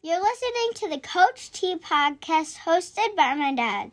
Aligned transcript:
You're 0.00 0.22
listening 0.22 0.70
to 0.76 0.88
the 0.90 1.00
Coach 1.00 1.50
T 1.50 1.74
podcast 1.74 2.56
hosted 2.58 3.16
by 3.16 3.34
my 3.34 3.52
dad. 3.52 3.90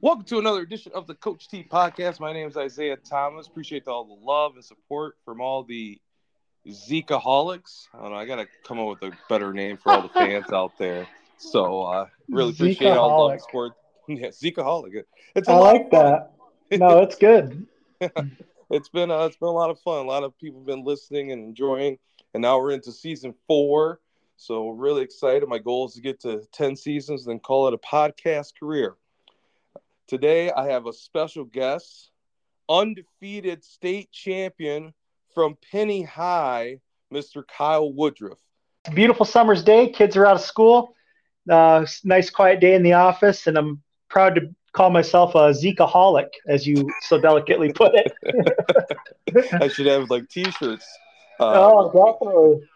Welcome 0.00 0.24
to 0.26 0.38
another 0.38 0.60
edition 0.60 0.92
of 0.94 1.08
the 1.08 1.16
Coach 1.16 1.48
T 1.48 1.66
podcast. 1.68 2.20
My 2.20 2.32
name 2.32 2.46
is 2.46 2.56
Isaiah 2.56 2.96
Thomas. 2.96 3.48
Appreciate 3.48 3.88
all 3.88 4.04
the 4.04 4.24
love 4.24 4.54
and 4.54 4.64
support 4.64 5.16
from 5.24 5.40
all 5.40 5.64
the 5.64 6.00
Zekaholics. 6.64 7.88
I 7.92 7.98
don't 7.98 8.12
know. 8.12 8.16
I 8.16 8.24
got 8.24 8.36
to 8.36 8.46
come 8.62 8.78
up 8.78 8.86
with 8.86 9.12
a 9.12 9.16
better 9.28 9.52
name 9.52 9.78
for 9.78 9.90
all 9.90 10.02
the 10.02 10.10
fans 10.10 10.52
out 10.52 10.78
there. 10.78 11.08
So, 11.38 11.82
uh, 11.82 12.06
really 12.28 12.52
appreciate 12.52 12.90
all 12.90 13.08
the 13.08 13.14
love 13.16 13.32
and 13.32 13.40
support. 13.40 13.72
Yeah, 14.08 14.28
Zekaholic. 14.28 15.02
It's 15.34 15.48
a 15.48 15.52
I 15.52 15.56
like 15.56 15.90
that. 15.90 16.30
No, 16.70 17.00
it's 17.00 17.16
good. 17.16 17.66
it's 18.70 18.88
been 18.90 19.10
uh, 19.10 19.24
it's 19.24 19.36
been 19.38 19.48
a 19.48 19.52
lot 19.52 19.70
of 19.70 19.80
fun. 19.80 20.06
A 20.06 20.08
lot 20.08 20.22
of 20.22 20.38
people 20.38 20.60
have 20.60 20.66
been 20.66 20.84
listening 20.84 21.32
and 21.32 21.42
enjoying, 21.42 21.98
and 22.32 22.42
now 22.42 22.60
we're 22.60 22.70
into 22.70 22.92
season 22.92 23.34
four. 23.48 23.98
So 24.36 24.70
really 24.70 25.02
excited. 25.02 25.48
My 25.48 25.58
goal 25.58 25.86
is 25.86 25.94
to 25.94 26.00
get 26.00 26.20
to 26.20 26.42
ten 26.52 26.76
seasons, 26.76 27.24
then 27.24 27.38
call 27.38 27.68
it 27.68 27.74
a 27.74 27.78
podcast 27.78 28.52
career. 28.58 28.96
Today 30.06 30.50
I 30.50 30.68
have 30.68 30.86
a 30.86 30.92
special 30.92 31.44
guest, 31.44 32.10
undefeated 32.68 33.64
state 33.64 34.12
champion 34.12 34.92
from 35.34 35.56
Penny 35.70 36.02
High, 36.02 36.80
Mr. 37.12 37.42
Kyle 37.46 37.92
Woodruff. 37.92 38.38
Beautiful 38.94 39.26
summer's 39.26 39.64
day. 39.64 39.88
Kids 39.88 40.16
are 40.16 40.26
out 40.26 40.36
of 40.36 40.42
school. 40.42 40.94
Uh, 41.50 41.86
nice 42.04 42.30
quiet 42.30 42.60
day 42.60 42.74
in 42.74 42.82
the 42.82 42.92
office, 42.92 43.46
and 43.46 43.56
I'm 43.56 43.82
proud 44.08 44.34
to 44.36 44.54
call 44.72 44.90
myself 44.90 45.34
a 45.34 45.50
Zekaholic, 45.52 46.28
as 46.46 46.66
you 46.66 46.88
so 47.02 47.18
delicately 47.18 47.72
put 47.72 47.92
it. 47.94 48.12
I 49.60 49.68
should 49.68 49.86
have 49.86 50.10
like 50.10 50.28
T-shirts. 50.28 50.86
Uh, 51.38 51.52
oh, 51.70 51.92
definitely. 51.92 52.66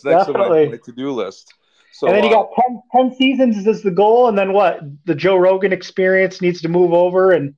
That's 0.00 0.04
next 0.04 0.26
definitely. 0.26 0.66
on 0.66 0.70
my, 0.72 0.76
to-do 0.78 1.12
list. 1.12 1.52
So, 1.92 2.06
and 2.06 2.16
then 2.16 2.24
you 2.24 2.30
uh, 2.30 2.44
got 2.44 2.48
10, 2.68 2.82
10 3.10 3.14
seasons 3.16 3.66
is 3.66 3.82
the 3.82 3.90
goal, 3.90 4.28
and 4.28 4.36
then 4.36 4.52
what? 4.52 4.80
The 5.04 5.14
Joe 5.14 5.36
Rogan 5.36 5.72
experience 5.72 6.40
needs 6.40 6.62
to 6.62 6.68
move 6.68 6.92
over, 6.92 7.32
and 7.32 7.54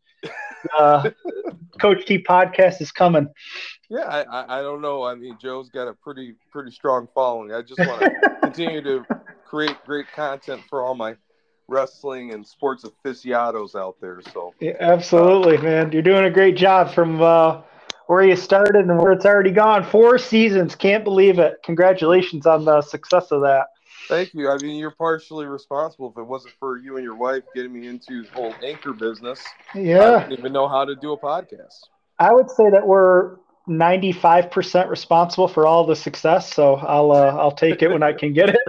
uh, 0.76 1.10
Coach 1.80 2.04
T 2.06 2.18
podcast 2.18 2.80
is 2.80 2.90
coming. 2.90 3.28
Yeah, 3.88 4.06
I, 4.06 4.58
I 4.58 4.62
don't 4.62 4.80
know. 4.80 5.04
I 5.04 5.14
mean, 5.14 5.38
Joe's 5.40 5.68
got 5.68 5.88
a 5.88 5.94
pretty 5.94 6.34
pretty 6.50 6.72
strong 6.72 7.06
following. 7.14 7.52
I 7.52 7.62
just 7.62 7.78
want 7.78 8.00
to 8.00 8.36
continue 8.42 8.82
to 8.82 9.04
create 9.44 9.76
great 9.86 10.06
content 10.12 10.62
for 10.68 10.82
all 10.82 10.94
my 10.94 11.16
wrestling 11.68 12.32
and 12.32 12.46
sports 12.46 12.84
aficionados 12.84 13.74
out 13.74 13.96
there. 14.00 14.20
So 14.32 14.54
yeah, 14.60 14.72
absolutely, 14.80 15.58
uh, 15.58 15.62
man, 15.62 15.92
you're 15.92 16.02
doing 16.02 16.24
a 16.24 16.30
great 16.30 16.56
job 16.56 16.92
from 16.92 17.22
uh, 17.22 17.60
where 18.06 18.22
you 18.22 18.36
started 18.36 18.86
and 18.86 18.98
where 18.98 19.12
it's 19.12 19.24
already 19.24 19.50
gone. 19.50 19.84
Four 19.84 20.18
seasons, 20.18 20.74
can't 20.74 21.04
believe 21.04 21.38
it. 21.38 21.58
Congratulations 21.64 22.46
on 22.46 22.64
the 22.64 22.82
success 22.82 23.30
of 23.30 23.40
that. 23.42 23.68
Thank 24.08 24.34
you. 24.34 24.50
I 24.50 24.58
mean, 24.58 24.76
you're 24.76 24.90
partially 24.90 25.46
responsible. 25.46 26.10
If 26.10 26.18
it 26.18 26.26
wasn't 26.26 26.54
for 26.60 26.76
you 26.76 26.96
and 26.96 27.04
your 27.04 27.14
wife 27.14 27.42
getting 27.54 27.72
me 27.72 27.86
into 27.86 28.22
the 28.22 28.28
whole 28.30 28.54
anchor 28.62 28.92
business, 28.92 29.42
yeah, 29.74 30.16
I 30.16 30.28
didn't 30.28 30.38
even 30.40 30.52
know 30.52 30.68
how 30.68 30.84
to 30.84 30.94
do 30.94 31.12
a 31.12 31.18
podcast. 31.18 31.80
I 32.18 32.32
would 32.32 32.50
say 32.50 32.68
that 32.70 32.86
we're 32.86 33.36
95% 33.68 34.88
responsible 34.88 35.48
for 35.48 35.66
all 35.66 35.86
the 35.86 35.96
success. 35.96 36.52
So 36.52 36.74
I'll 36.74 37.12
uh, 37.12 37.36
I'll 37.36 37.52
take 37.52 37.82
it 37.82 37.88
when 37.88 38.02
I 38.02 38.12
can 38.12 38.34
get 38.34 38.50
it. 38.50 38.60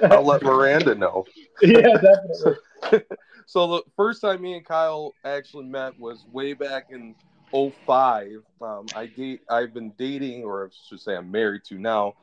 I'll 0.12 0.24
let 0.24 0.42
Miranda 0.42 0.94
know. 0.94 1.24
Yeah, 1.60 1.80
definitely. 1.80 3.02
so 3.46 3.66
the 3.66 3.82
first 3.96 4.20
time 4.20 4.40
me 4.42 4.54
and 4.54 4.64
Kyle 4.64 5.12
actually 5.24 5.64
met 5.64 5.98
was 5.98 6.24
way 6.30 6.52
back 6.52 6.90
in 6.90 7.16
05. 7.52 8.42
Um, 8.60 8.86
I 8.94 9.06
date 9.06 9.42
I've 9.48 9.74
been 9.74 9.92
dating, 9.98 10.44
or 10.44 10.66
I 10.66 10.68
should 10.88 11.00
say 11.00 11.16
I'm 11.16 11.30
married 11.30 11.64
to 11.64 11.78
now, 11.78 12.14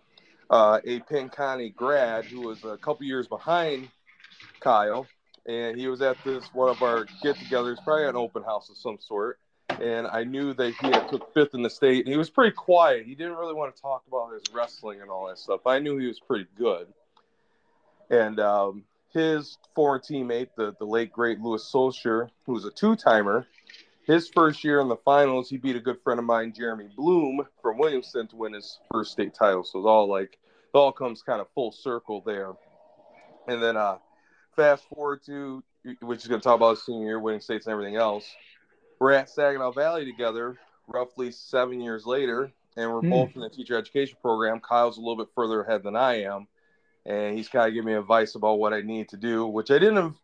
uh, 0.49 0.79
a 0.83 0.99
Pinconning 1.01 1.75
grad 1.75 2.25
who 2.25 2.41
was 2.41 2.63
a 2.63 2.77
couple 2.77 3.05
years 3.05 3.27
behind 3.27 3.89
Kyle, 4.59 5.07
and 5.45 5.77
he 5.77 5.87
was 5.87 6.01
at 6.01 6.17
this 6.23 6.45
one 6.53 6.69
of 6.69 6.81
our 6.81 7.05
get-togethers, 7.21 7.83
probably 7.83 8.05
an 8.05 8.15
open 8.15 8.43
house 8.43 8.69
of 8.69 8.77
some 8.77 8.97
sort. 8.99 9.39
And 9.81 10.07
I 10.07 10.23
knew 10.23 10.53
that 10.53 10.73
he 10.75 10.87
had 10.87 11.09
took 11.09 11.33
fifth 11.33 11.53
in 11.53 11.61
the 11.61 11.69
state. 11.69 12.05
And 12.05 12.11
he 12.11 12.17
was 12.17 12.29
pretty 12.29 12.55
quiet. 12.55 13.05
He 13.05 13.15
didn't 13.15 13.35
really 13.35 13.53
want 13.53 13.75
to 13.75 13.81
talk 13.81 14.03
about 14.07 14.31
his 14.31 14.43
wrestling 14.53 15.01
and 15.01 15.09
all 15.09 15.27
that 15.27 15.37
stuff. 15.37 15.61
I 15.65 15.79
knew 15.79 15.97
he 15.97 16.07
was 16.07 16.19
pretty 16.19 16.47
good. 16.57 16.87
And 18.09 18.39
um, 18.39 18.83
his 19.11 19.57
former 19.73 19.99
teammate, 19.99 20.49
the, 20.55 20.75
the 20.77 20.85
late 20.85 21.11
great 21.11 21.39
Lewis 21.39 21.69
Solskjaer, 21.73 22.29
who 22.45 22.53
was 22.53 22.65
a 22.65 22.71
two 22.71 22.95
timer, 22.95 23.47
his 24.05 24.29
first 24.29 24.63
year 24.63 24.79
in 24.79 24.87
the 24.87 24.97
finals, 24.97 25.49
he 25.49 25.57
beat 25.57 25.75
a 25.75 25.79
good 25.79 26.01
friend 26.03 26.19
of 26.19 26.25
mine, 26.25 26.53
Jeremy 26.53 26.89
Bloom 26.95 27.45
from 27.61 27.77
Williamson, 27.77 28.27
to 28.27 28.35
win 28.35 28.53
his 28.53 28.79
first 28.91 29.11
state 29.11 29.33
title. 29.33 29.63
So 29.63 29.79
it's 29.79 29.87
all 29.87 30.07
like 30.07 30.33
it 30.33 30.77
all 30.77 30.91
comes 30.91 31.21
kind 31.21 31.41
of 31.41 31.47
full 31.55 31.71
circle 31.71 32.21
there. 32.25 32.53
And 33.47 33.61
then 33.61 33.77
uh, 33.77 33.97
fast 34.55 34.87
forward 34.89 35.23
to 35.25 35.63
which 36.01 36.21
is 36.21 36.27
going 36.27 36.41
to 36.41 36.43
talk 36.43 36.55
about 36.55 36.77
senior 36.79 37.05
year, 37.05 37.19
winning 37.19 37.41
states, 37.41 37.65
and 37.65 37.73
everything 37.73 37.95
else. 37.95 38.25
We're 38.99 39.11
at 39.11 39.29
Saginaw 39.29 39.71
Valley 39.71 40.05
together, 40.05 40.57
roughly 40.87 41.31
seven 41.31 41.79
years 41.79 42.05
later, 42.05 42.51
and 42.75 42.91
we're 42.91 43.01
mm. 43.01 43.09
both 43.09 43.35
in 43.35 43.41
the 43.41 43.49
teacher 43.49 43.77
education 43.77 44.17
program. 44.21 44.59
Kyle's 44.59 44.97
a 44.97 45.01
little 45.01 45.17
bit 45.17 45.27
further 45.35 45.61
ahead 45.61 45.83
than 45.83 45.95
I 45.95 46.23
am, 46.23 46.47
and 47.05 47.37
he's 47.37 47.49
kind 47.49 47.67
of 47.67 47.73
giving 47.73 47.93
me 47.93 47.93
advice 47.93 48.35
about 48.35 48.59
what 48.59 48.73
I 48.73 48.81
need 48.81 49.09
to 49.09 49.17
do, 49.17 49.45
which 49.45 49.69
I 49.69 49.79
didn't 49.79 50.15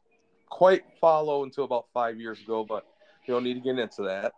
quite 0.49 0.83
follow 0.99 1.43
until 1.43 1.63
about 1.63 1.85
five 1.93 2.19
years 2.19 2.39
ago, 2.39 2.65
but 2.67 2.85
you 3.25 3.33
don't 3.33 3.43
need 3.43 3.55
to 3.55 3.59
get 3.59 3.77
into 3.77 4.03
that. 4.03 4.33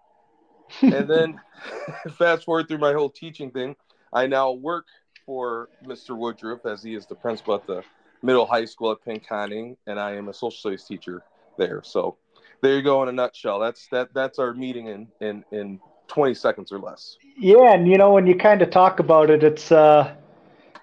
and 0.82 1.08
then 1.08 1.40
fast 2.18 2.46
forward 2.46 2.68
through 2.68 2.80
my 2.80 2.94
whole 2.94 3.10
teaching 3.10 3.52
thing, 3.52 3.76
I 4.12 4.28
now 4.28 4.52
work 4.52 4.86
for 5.26 5.70
Mr. 5.86 6.18
Woodruff 6.18 6.66
as 6.66 6.84
he 6.84 6.96
is 6.96 7.06
the 7.06 7.16
principal 7.16 7.56
at 7.56 7.66
the 7.68 7.84
middle 8.22 8.46
high 8.46 8.66
school 8.66 8.92
at 8.92 9.04
Pinconning, 9.06 9.76
and 9.88 10.00
I 10.00 10.16
am 10.16 10.30
a 10.30 10.34
social 10.34 10.52
studies 10.52 10.84
teacher 10.86 11.24
there. 11.58 11.82
So 11.84 12.18
there 12.62 12.76
you 12.76 12.82
go 12.82 13.04
in 13.04 13.10
a 13.10 13.12
nutshell. 13.12 13.60
That's 13.60 13.88
that 13.88 14.14
that's 14.14 14.40
our 14.40 14.54
meeting 14.54 14.88
in 14.88 15.08
in 15.22 15.44
in 15.52 15.80
20 16.08 16.34
seconds 16.34 16.72
or 16.72 16.80
less. 16.80 17.18
Yeah, 17.38 17.74
and 17.74 17.88
you 17.88 17.98
know 17.98 18.14
when 18.14 18.26
you 18.26 18.36
kind 18.36 18.62
of 18.62 18.72
talk 18.72 19.00
about 19.00 19.30
it, 19.30 19.44
it's 19.44 19.72
uh, 19.72 20.16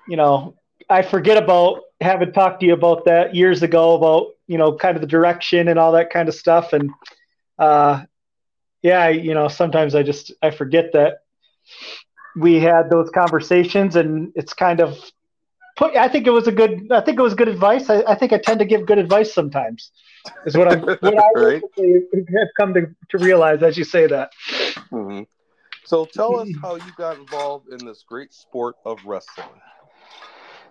you 0.06 0.16
know, 0.16 0.54
I 0.88 1.02
forget 1.02 1.42
about 1.42 1.82
having 2.00 2.32
talked 2.32 2.60
to 2.60 2.66
you 2.66 2.74
about 2.74 3.04
that 3.04 3.34
years 3.34 3.62
ago 3.62 3.94
about 3.94 4.34
you 4.46 4.58
know 4.58 4.74
kind 4.74 4.96
of 4.96 5.00
the 5.00 5.08
direction 5.08 5.68
and 5.68 5.78
all 5.78 5.92
that 5.92 6.10
kind 6.10 6.28
of 6.28 6.34
stuff, 6.34 6.72
and 6.72 6.90
uh, 7.60 8.04
yeah, 8.82 9.08
you 9.08 9.34
know, 9.34 9.48
sometimes 9.48 9.94
I 9.94 10.02
just 10.02 10.32
I 10.42 10.50
forget 10.50 10.92
that 10.94 11.18
we 12.36 12.54
had 12.54 12.90
those 12.90 13.10
conversations, 13.10 13.96
and 13.96 14.32
it's 14.34 14.54
kind 14.54 14.80
of 14.80 14.98
put. 15.76 15.94
I 15.96 16.08
think 16.08 16.26
it 16.26 16.30
was 16.30 16.48
a 16.48 16.52
good. 16.52 16.90
I 16.90 17.02
think 17.02 17.18
it 17.18 17.22
was 17.22 17.34
good 17.34 17.48
advice. 17.48 17.90
I, 17.90 18.02
I 18.02 18.14
think 18.14 18.32
I 18.32 18.38
tend 18.38 18.58
to 18.60 18.64
give 18.64 18.86
good 18.86 18.98
advice 18.98 19.32
sometimes. 19.34 19.90
Is 20.46 20.56
what 20.56 20.72
I'm. 20.72 20.80
What 20.80 21.04
I 21.04 21.30
right? 21.36 21.62
have 21.76 22.48
come 22.56 22.72
to, 22.74 22.86
to 23.10 23.18
realize 23.18 23.62
as 23.62 23.76
you 23.76 23.84
say 23.84 24.06
that. 24.06 24.32
Mm-hmm. 24.90 25.22
So 25.84 26.06
tell 26.06 26.38
us 26.40 26.48
how 26.62 26.76
you 26.76 26.92
got 26.96 27.18
involved 27.18 27.68
in 27.68 27.84
this 27.84 28.04
great 28.08 28.32
sport 28.32 28.76
of 28.86 29.04
wrestling. 29.04 29.60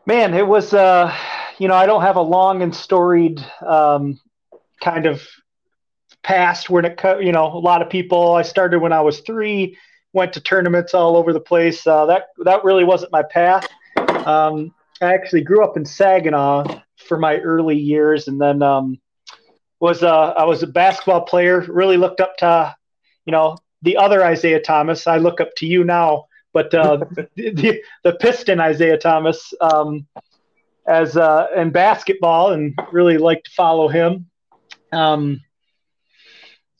Man, 0.07 0.33
it 0.33 0.47
was. 0.47 0.73
Uh, 0.73 1.15
you 1.59 1.67
know, 1.67 1.75
I 1.75 1.85
don't 1.85 2.01
have 2.01 2.15
a 2.15 2.21
long 2.21 2.63
and 2.63 2.73
storied 2.73 3.45
um, 3.67 4.19
kind 4.81 5.05
of 5.05 5.21
past 6.23 6.69
when 6.69 6.85
it 6.85 6.99
you 7.21 7.31
know 7.31 7.45
a 7.45 7.59
lot 7.59 7.81
of 7.81 7.89
people 7.89 8.33
i 8.33 8.41
started 8.41 8.79
when 8.79 8.93
i 8.93 9.01
was 9.01 9.21
three 9.21 9.77
went 10.13 10.33
to 10.33 10.41
tournaments 10.41 10.93
all 10.93 11.15
over 11.15 11.33
the 11.33 11.39
place. 11.39 11.85
Uh, 11.85 12.05
that 12.05 12.27
that 12.43 12.63
really 12.63 12.83
wasn't 12.83 13.11
my 13.11 13.23
path. 13.23 13.67
Um, 14.25 14.73
i 15.01 15.13
actually 15.13 15.41
grew 15.41 15.63
up 15.63 15.77
in 15.77 15.85
saginaw 15.85 16.81
for 16.97 17.17
my 17.17 17.37
early 17.37 17.77
years 17.77 18.27
and 18.27 18.39
then 18.39 18.61
um, 18.61 18.99
was 19.79 20.03
uh, 20.03 20.33
i 20.37 20.43
was 20.43 20.63
a 20.63 20.67
basketball 20.67 21.21
player 21.21 21.61
really 21.69 21.97
looked 21.97 22.19
up 22.19 22.35
to 22.37 22.75
you 23.25 23.31
know 23.31 23.57
the 23.81 23.97
other 23.97 24.23
isaiah 24.23 24.61
thomas. 24.61 25.07
I 25.07 25.17
look 25.17 25.39
up 25.39 25.49
to 25.57 25.65
you 25.65 25.83
now 25.83 26.25
but 26.53 26.73
uh, 26.73 26.97
the, 27.11 27.29
the, 27.35 27.81
the 28.03 28.13
piston 28.13 28.59
isaiah 28.59 28.97
thomas 28.97 29.53
um, 29.61 30.05
as 30.87 31.15
uh, 31.15 31.47
in 31.55 31.69
basketball 31.69 32.51
and 32.51 32.77
really 32.91 33.17
like 33.17 33.43
to 33.43 33.51
follow 33.51 33.87
him. 33.87 34.25
Um, 34.91 35.39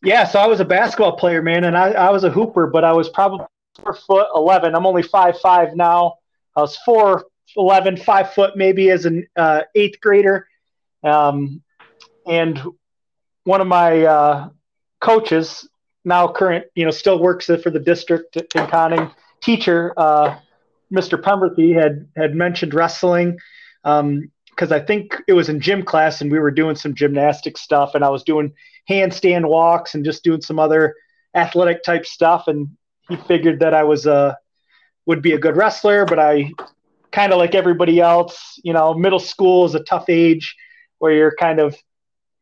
yeah, 0.03 0.25
so 0.25 0.39
I 0.39 0.47
was 0.47 0.59
a 0.59 0.65
basketball 0.65 1.17
player, 1.17 1.41
man, 1.41 1.65
and 1.65 1.77
I, 1.77 1.91
I 1.91 2.09
was 2.09 2.23
a 2.23 2.29
hooper, 2.29 2.67
but 2.67 2.83
I 2.83 2.93
was 2.93 3.09
probably 3.09 3.45
four 3.81 3.93
foot 3.93 4.27
eleven. 4.33 4.75
I'm 4.75 4.85
only 4.85 5.03
five 5.03 5.39
five 5.39 5.75
now. 5.75 6.15
I 6.55 6.61
was 6.61 6.77
four 6.77 7.25
eleven, 7.55 7.97
five 7.97 8.33
foot 8.33 8.55
maybe 8.55 8.89
as 8.91 9.05
an 9.05 9.27
uh, 9.35 9.61
eighth 9.75 9.99
grader, 10.01 10.47
um, 11.03 11.61
and 12.25 12.61
one 13.43 13.61
of 13.61 13.67
my 13.67 14.03
uh, 14.03 14.49
coaches, 15.01 15.67
now 16.05 16.27
current, 16.27 16.65
you 16.75 16.85
know, 16.85 16.91
still 16.91 17.19
works 17.19 17.47
for 17.47 17.69
the 17.69 17.79
district 17.79 18.37
Pinconning, 18.53 19.11
teacher, 19.41 19.93
uh, 19.97 20.37
Mr. 20.93 21.21
Pemberthy 21.21 21.73
had 21.73 22.07
had 22.15 22.35
mentioned 22.35 22.73
wrestling. 22.73 23.37
Um, 23.83 24.31
because 24.49 24.73
I 24.73 24.81
think 24.81 25.15
it 25.25 25.31
was 25.31 25.47
in 25.47 25.61
gym 25.61 25.83
class 25.83 26.19
and 26.19 26.29
we 26.29 26.37
were 26.37 26.51
doing 26.51 26.75
some 26.75 26.93
gymnastic 26.93 27.57
stuff 27.57 27.95
and 27.95 28.03
I 28.03 28.09
was 28.09 28.23
doing 28.23 28.53
handstand 28.89 29.47
walks 29.47 29.95
and 29.95 30.03
just 30.03 30.23
doing 30.23 30.41
some 30.41 30.59
other 30.59 30.95
athletic 31.35 31.83
type 31.83 32.05
stuff 32.05 32.47
and 32.47 32.69
he 33.07 33.15
figured 33.15 33.59
that 33.59 33.73
I 33.73 33.83
was 33.83 34.05
a 34.05 34.37
would 35.05 35.21
be 35.21 35.33
a 35.33 35.39
good 35.39 35.55
wrestler 35.55 36.05
but 36.05 36.19
I 36.19 36.51
kind 37.11 37.31
of 37.31 37.39
like 37.39 37.55
everybody 37.55 37.99
else. 37.99 38.59
You 38.63 38.73
know, 38.73 38.93
middle 38.93 39.19
school 39.19 39.65
is 39.65 39.75
a 39.75 39.83
tough 39.83 40.09
age 40.09 40.55
where 40.99 41.13
you're 41.13 41.35
kind 41.35 41.59
of 41.59 41.75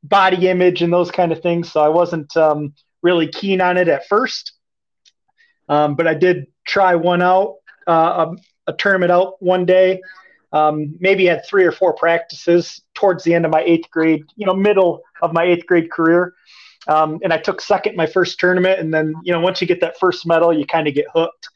body 0.04 0.48
image 0.48 0.82
and 0.82 0.92
those 0.92 1.12
kind 1.12 1.32
of 1.32 1.42
things. 1.42 1.72
So 1.72 1.82
I 1.82 1.90
wasn't 1.90 2.36
um, 2.38 2.74
really 3.02 3.28
keen 3.28 3.62
on 3.62 3.78
it 3.78 3.88
at 3.88 4.08
first, 4.08 4.54
um, 5.70 5.96
but 5.96 6.08
I 6.08 6.14
did 6.14 6.48
try 6.66 6.96
one 6.96 7.22
out, 7.22 7.56
uh, 7.88 8.36
a, 8.68 8.72
a, 8.72 8.74
tournament 8.74 9.12
out 9.12 9.42
one 9.42 9.66
day. 9.66 10.02
Um, 10.54 10.96
maybe 11.00 11.26
had 11.26 11.46
three 11.46 11.66
or 11.66 11.72
four 11.72 11.94
practices 11.94 12.82
towards 12.94 13.24
the 13.24 13.34
end 13.34 13.46
of 13.46 13.52
my 13.52 13.62
eighth 13.62 13.90
grade, 13.92 14.24
you 14.38 14.46
know, 14.46 14.54
middle 14.54 15.02
of 15.22 15.34
my 15.34 15.44
eighth 15.44 15.66
grade 15.66 15.92
career. 15.92 16.34
Um, 16.88 17.20
and 17.24 17.34
I 17.34 17.38
took 17.38 17.60
second 17.62 17.96
my 17.96 18.06
first 18.06 18.40
tournament, 18.40 18.80
and 18.80 18.94
then 18.94 19.14
you 19.24 19.34
know 19.34 19.42
once 19.42 19.60
you 19.60 19.68
get 19.68 19.82
that 19.82 20.00
first 20.00 20.26
medal, 20.26 20.54
you 20.54 20.66
kind 20.66 20.88
of 20.88 20.94
get 20.94 21.06
hooked. 21.14 21.50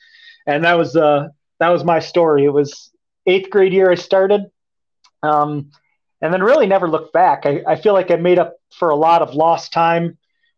And 0.45 0.63
that 0.65 0.77
was 0.77 0.95
uh, 0.95 1.29
that 1.59 1.69
was 1.69 1.83
my 1.83 1.99
story. 1.99 2.43
It 2.43 2.49
was 2.49 2.91
eighth 3.25 3.49
grade 3.49 3.71
year 3.71 3.89
I 3.89 3.95
started, 3.95 4.51
um, 5.23 5.71
and 6.21 6.33
then 6.33 6.43
really 6.43 6.67
never 6.67 6.89
looked 6.89 7.13
back. 7.13 7.45
I, 7.45 7.63
I 7.65 7.75
feel 7.77 7.93
like 7.93 8.11
I 8.11 8.17
made 8.17 8.39
up 8.39 8.57
for 8.77 8.89
a 8.89 8.95
lot 8.95 9.21
of 9.21 9.33
lost 9.33 9.71
time 9.71 10.17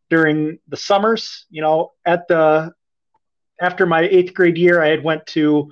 during 0.10 0.58
the 0.68 0.78
summers. 0.78 1.46
You 1.52 1.62
know, 1.62 1.92
at 2.04 2.28
the 2.28 2.74
after 3.62 3.86
my 3.86 4.02
eighth 4.02 4.34
grade 4.34 4.58
year, 4.58 4.82
I 4.82 4.88
had 4.88 5.04
went 5.04 5.28
to 5.28 5.72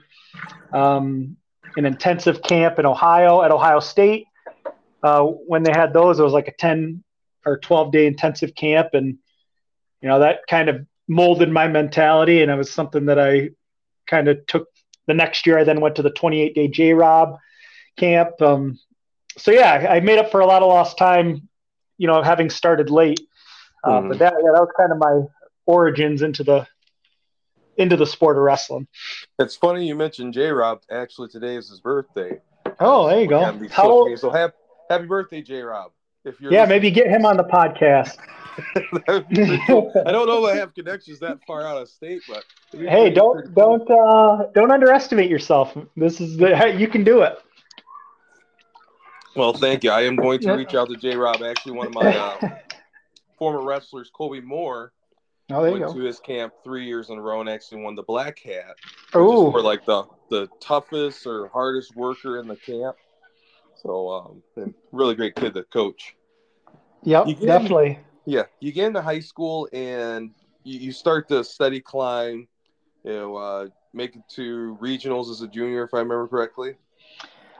um, 0.73 1.37
an 1.77 1.85
intensive 1.85 2.41
camp 2.41 2.79
in 2.79 2.85
Ohio 2.85 3.41
at 3.41 3.51
Ohio 3.51 3.79
State. 3.79 4.27
Uh, 5.03 5.23
when 5.23 5.63
they 5.63 5.71
had 5.71 5.94
those, 5.94 6.19
it 6.19 6.23
was 6.23 6.33
like 6.33 6.47
a 6.47 6.53
ten 6.53 7.03
or 7.45 7.57
twelve 7.57 7.91
day 7.91 8.06
intensive 8.06 8.53
camp, 8.56 8.89
and 8.94 9.18
you 10.01 10.09
know 10.09 10.19
that 10.19 10.41
kind 10.50 10.69
of 10.69 10.85
molded 11.07 11.50
my 11.50 11.68
mentality, 11.68 12.41
and 12.41 12.51
it 12.51 12.56
was 12.56 12.71
something 12.71 13.06
that 13.07 13.19
I 13.19 13.50
kind 14.07 14.27
of 14.27 14.45
took 14.47 14.68
the 15.07 15.13
next 15.13 15.45
year. 15.45 15.57
I 15.57 15.63
then 15.63 15.81
went 15.81 15.95
to 15.95 16.01
the 16.01 16.12
28 16.12 16.56
day 16.56 16.68
J 16.68 16.94
Rob 16.94 17.38
camp. 17.97 18.41
Um, 18.41 18.79
so 19.38 19.51
yeah, 19.51 19.88
I 19.89 20.00
made 20.00 20.19
up 20.19 20.31
for 20.31 20.41
a 20.41 20.45
lot 20.45 20.62
of 20.62 20.69
lost 20.69 20.97
time, 20.97 21.47
you 21.97 22.07
know, 22.07 22.21
having 22.21 22.50
started 22.50 22.89
late. 22.89 23.21
Uh, 23.83 23.91
mm-hmm. 23.91 24.09
But 24.09 24.19
that, 24.19 24.33
yeah, 24.38 24.51
that 24.53 24.62
was 24.62 24.71
kind 24.77 24.91
of 24.91 24.97
my 24.97 25.21
origins 25.65 26.21
into 26.21 26.44
the 26.44 26.67
into 27.77 27.97
the 27.97 28.06
sport 28.06 28.38
of 28.38 28.44
wrestling. 28.44 28.88
It's 29.39 29.56
funny 29.56 29.88
you 29.88 29.95
mentioned 29.95 30.33
J 30.33 30.50
Rob. 30.50 30.81
Actually, 30.91 31.29
today 31.29 31.56
is 31.56 31.69
his 31.69 31.79
birthday. 31.79 32.39
Oh, 32.79 33.07
there 33.07 33.21
you 33.21 33.27
go. 33.27 33.59
How? 33.69 34.15
So 34.15 34.29
happy, 34.29 34.53
happy 34.89 35.06
birthday, 35.06 35.41
J 35.41 35.62
Rob. 35.62 35.91
If 36.23 36.39
you're 36.39 36.53
yeah, 36.53 36.65
maybe 36.65 36.91
get 36.91 37.07
him 37.07 37.25
on 37.25 37.38
the 37.38 37.44
podcast. 37.44 38.18
I 39.07 40.12
don't 40.12 40.27
know 40.27 40.45
if 40.45 40.53
I 40.53 40.56
have 40.57 40.73
connections 40.75 41.19
that 41.19 41.39
far 41.47 41.65
out 41.65 41.81
of 41.81 41.89
state, 41.89 42.21
but 42.27 42.44
hey, 42.71 43.09
don't 43.09 43.53
don't 43.56 43.89
uh, 43.89 44.45
don't 44.53 44.71
underestimate 44.71 45.29
yourself. 45.29 45.75
This 45.95 46.21
is 46.21 46.38
the 46.38 46.75
you 46.77 46.88
can 46.88 47.03
do 47.03 47.21
it. 47.21 47.38
Well, 49.35 49.53
thank 49.53 49.83
you. 49.83 49.91
I 49.91 50.01
am 50.01 50.15
going 50.15 50.39
to 50.41 50.53
reach 50.53 50.75
out 50.75 50.89
to 50.89 50.97
J 50.97 51.15
Rob. 51.15 51.41
Actually, 51.41 51.74
one 51.74 51.88
of 51.88 51.94
my 51.94 52.15
uh, 52.15 52.50
former 53.39 53.63
wrestlers, 53.63 54.12
Colby 54.13 54.41
Moore, 54.41 54.91
oh, 55.53 55.71
went 55.71 55.86
go. 55.86 55.94
to 55.94 56.00
his 56.00 56.19
camp 56.19 56.53
three 56.63 56.86
years 56.86 57.09
in 57.09 57.18
a 57.18 57.21
row 57.21 57.39
and 57.39 57.50
actually 57.50 57.81
won 57.81 57.95
the 57.95 58.03
black 58.03 58.39
hat. 58.39 58.75
Oh, 59.13 59.51
for 59.51 59.62
like 59.62 59.86
the 59.86 60.03
the 60.30 60.48
toughest 60.59 61.27
or 61.27 61.50
hardest 61.50 61.95
worker 61.95 62.39
in 62.39 62.48
the 62.48 62.56
camp. 62.56 62.95
So, 63.75 64.42
um, 64.57 64.74
really 64.92 65.15
great 65.15 65.36
kid 65.36 65.53
to 65.56 65.63
coach. 65.63 66.15
Yep, 67.03 67.27
definitely. 67.42 68.00
Yeah, 68.25 68.44
you 68.59 68.71
get 68.71 68.88
into 68.88 69.01
high 69.01 69.19
school 69.19 69.68
and 69.74 70.31
you, 70.63 70.80
you 70.80 70.92
start 70.92 71.27
the 71.27 71.44
steady 71.44 71.80
climb. 71.80 72.48
You 73.03 73.13
know, 73.13 73.36
uh, 73.36 73.68
make 73.94 74.15
it 74.15 74.21
to 74.36 74.77
regionals 74.80 75.31
as 75.31 75.42
a 75.42 75.48
junior, 75.48 75.83
if 75.83 75.94
I 75.94 76.00
remember 76.00 76.27
correctly. 76.27 76.75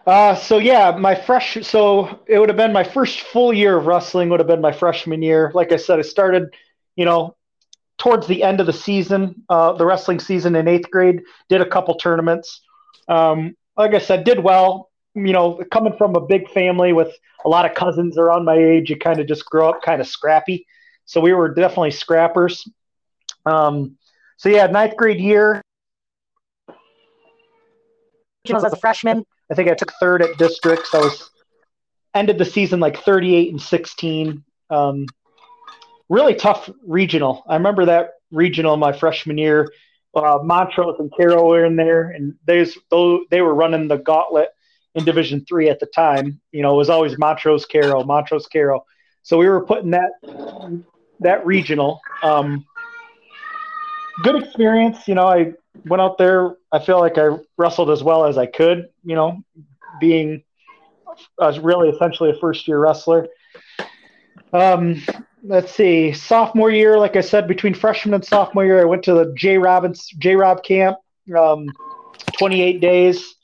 Uh, 0.06 0.36
so 0.36 0.58
yeah, 0.58 0.96
my 0.98 1.14
fresh 1.14 1.58
so 1.62 2.20
it 2.28 2.40
would 2.40 2.50
have 2.50 2.58
been 2.58 2.74
my 2.74 2.84
first 2.84 3.22
full 3.22 3.54
year 3.54 3.78
of 3.78 3.86
wrestling 3.86 4.30
would 4.30 4.40
have 4.40 4.48
been 4.48 4.62
my 4.62 4.72
freshman 4.72 5.22
year. 5.22 5.52
Like 5.54 5.72
I 5.72 5.78
said, 5.78 6.00
I 6.00 6.04
started, 6.04 6.56
you 6.96 7.06
know, 7.06 7.36
towards 8.02 8.26
the 8.26 8.42
end 8.42 8.60
of 8.60 8.66
the 8.66 8.74
season, 8.74 9.44
uh, 9.48 9.74
the 9.74 9.86
wrestling 9.86 10.20
season 10.20 10.56
in 10.56 10.68
eighth 10.68 10.90
grade. 10.90 11.22
Did 11.50 11.62
a 11.62 11.70
couple 11.70 11.94
tournaments. 11.94 12.62
Um, 13.08 13.56
like 13.78 13.94
I 13.94 14.00
said, 14.00 14.24
did 14.24 14.40
well. 14.40 14.90
You 15.14 15.34
know, 15.34 15.62
coming 15.72 15.96
from 15.98 16.16
a 16.16 16.20
big 16.20 16.50
family 16.50 16.94
with 16.94 17.16
a 17.46 17.50
lot 17.50 17.70
of 17.70 17.76
cousins 17.76 18.18
around 18.18 18.44
my 18.44 18.56
age, 18.56 18.90
you 18.90 18.98
kind 18.98 19.20
of 19.20 19.28
just 19.28 19.46
grow 19.46 19.70
up 19.70 19.84
kind 19.84 20.02
of 20.02 20.08
scrappy. 20.08 20.66
So 21.06 21.22
we 21.22 21.34
were 21.34 21.54
definitely 21.54 21.92
scrappers. 21.92 22.68
Um, 23.46 23.98
so 24.38 24.50
yeah, 24.50 24.66
ninth 24.66 24.98
grade 24.98 25.22
year. 25.22 25.62
As 28.52 28.64
a 28.64 28.76
freshman, 28.78 29.24
I 29.52 29.54
think 29.54 29.70
I 29.70 29.76
took 29.76 29.92
third 30.00 30.24
at 30.24 30.40
districts. 30.40 30.96
I 30.96 31.02
was 31.02 31.30
ended 32.16 32.40
the 32.40 32.46
season 32.46 32.80
like 32.80 32.98
38 32.98 33.52
and 33.52 33.62
16. 33.62 34.44
Um, 34.72 35.06
really 36.12 36.36
tough 36.36 36.70
regional. 36.86 37.44
I 37.48 37.56
remember 37.56 37.86
that 37.86 38.16
regional 38.32 38.76
my 38.78 38.92
freshman 38.92 39.38
year. 39.38 39.72
Uh, 40.14 40.40
Montrose 40.44 41.00
and 41.00 41.10
Carroll 41.16 41.48
were 41.48 41.64
in 41.64 41.78
there, 41.78 42.10
and 42.10 42.36
they 42.46 42.66
they 43.32 43.42
were 43.42 43.56
running 43.56 43.88
the 43.88 43.98
gauntlet 43.98 44.50
in 44.94 45.06
Division 45.06 45.46
Three 45.48 45.70
at 45.70 45.80
the 45.80 45.86
time. 45.86 46.42
You 46.52 46.62
know, 46.64 46.74
it 46.74 46.78
was 46.78 46.90
always 46.90 47.18
Montrose 47.18 47.66
Carroll, 47.66 48.04
Montrose 48.04 48.46
Carroll. 48.48 48.86
So 49.24 49.38
we 49.38 49.48
were 49.48 49.66
putting 49.66 49.92
that 49.92 50.12
that 51.22 51.46
regional. 51.46 52.02
Um, 52.24 52.66
good 54.22 54.44
experience. 54.44 55.08
You 55.08 55.16
know, 55.16 55.28
I 55.28 55.54
went 55.86 56.02
out 56.02 56.18
there. 56.18 56.58
I 56.74 56.80
feel 56.80 57.00
like 57.00 57.18
I 57.18 57.38
wrestled 57.58 57.90
as 57.90 58.04
well 58.04 58.26
as 58.26 58.38
I 58.38 58.48
could. 58.48 58.90
You 59.06 59.16
know, 59.16 59.42
being 60.02 60.44
I 61.40 61.48
was 61.48 61.60
really 61.60 61.88
essentially 61.88 62.32
a 62.32 62.36
first 62.36 62.68
year 62.68 62.80
wrestler. 62.80 63.30
Um, 64.52 65.02
let's 65.44 65.74
see, 65.74 66.14
sophomore 66.14 66.72
year, 66.72 66.98
like 66.98 67.16
I 67.16 67.22
said, 67.22 67.48
between 67.48 67.74
freshman 67.74 68.14
and 68.14 68.26
sophomore 68.26 68.66
year, 68.66 68.82
I 68.82 68.86
went 68.86 69.04
to 69.04 69.14
the 69.14 69.34
J 69.36 69.58
Robinson 69.58 70.20
J 70.20 70.36
Rob 70.36 70.64
camp. 70.64 70.98
Um, 71.38 71.68
28 72.38 72.82
days. 72.82 73.36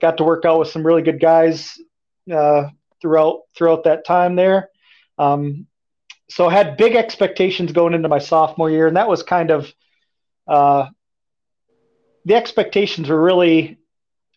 Got 0.00 0.18
to 0.18 0.24
work 0.24 0.44
out 0.44 0.58
with 0.58 0.68
some 0.68 0.86
really 0.86 1.02
good 1.02 1.20
guys 1.20 1.78
uh, 2.32 2.68
throughout 3.00 3.42
throughout 3.56 3.84
that 3.84 4.04
time 4.04 4.36
there. 4.36 4.70
Um, 5.18 5.66
so 6.30 6.48
I 6.48 6.52
had 6.52 6.76
big 6.76 6.94
expectations 6.94 7.72
going 7.72 7.94
into 7.94 8.08
my 8.08 8.18
sophomore 8.18 8.70
year, 8.70 8.86
and 8.86 8.96
that 8.96 9.08
was 9.08 9.22
kind 9.22 9.50
of 9.50 9.72
uh, 10.46 10.86
the 12.24 12.34
expectations 12.34 13.08
were 13.08 13.20
really. 13.20 13.78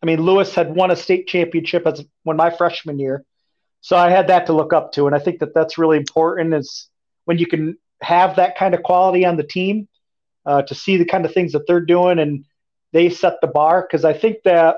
I 0.04 0.07
mean, 0.07 0.22
Lewis 0.22 0.56
had 0.56 0.75
won 0.75 0.89
a 0.89 0.95
state 0.95 1.28
championship 1.28 1.86
as 1.86 2.04
when 2.24 2.36
my 2.36 2.50
freshman 2.50 2.98
year, 2.98 3.23
so 3.81 3.97
I 3.97 4.09
had 4.09 4.28
that 4.28 4.45
to 4.47 4.54
look 4.54 4.73
up 4.73 4.94
to, 4.94 5.07
and 5.07 5.16
I 5.16 5.19
think 5.19 5.40
that 5.40 5.54
that's 5.54 5.78
really 5.78 5.97
important. 5.97 6.54
Is 6.54 6.88
when 7.26 7.38
you 7.38 7.47
can 7.47 7.78
have 8.02 8.35
that 8.38 8.57
kind 8.57 8.73
of 8.73 8.83
quality 8.83 9.26
on 9.26 9.38
the 9.38 9.44
team 9.44 9.88
uh, 10.45 10.61
to 10.64 10.76
see 10.76 10.97
the 10.97 11.06
kind 11.06 11.26
of 11.26 11.33
things 11.33 11.52
that 11.54 11.68
they're 11.68 11.81
doing, 11.81 12.19
and 12.19 12.45
they 12.94 13.09
set 13.09 13.42
the 13.42 13.47
bar. 13.47 13.81
Because 13.81 14.06
I 14.06 14.14
think 14.14 14.38
that 14.45 14.78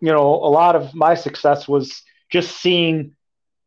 you 0.00 0.10
know 0.10 0.34
a 0.34 0.50
lot 0.50 0.76
of 0.76 0.94
my 0.94 1.14
success 1.14 1.68
was 1.68 2.02
just 2.30 2.56
seeing 2.60 3.12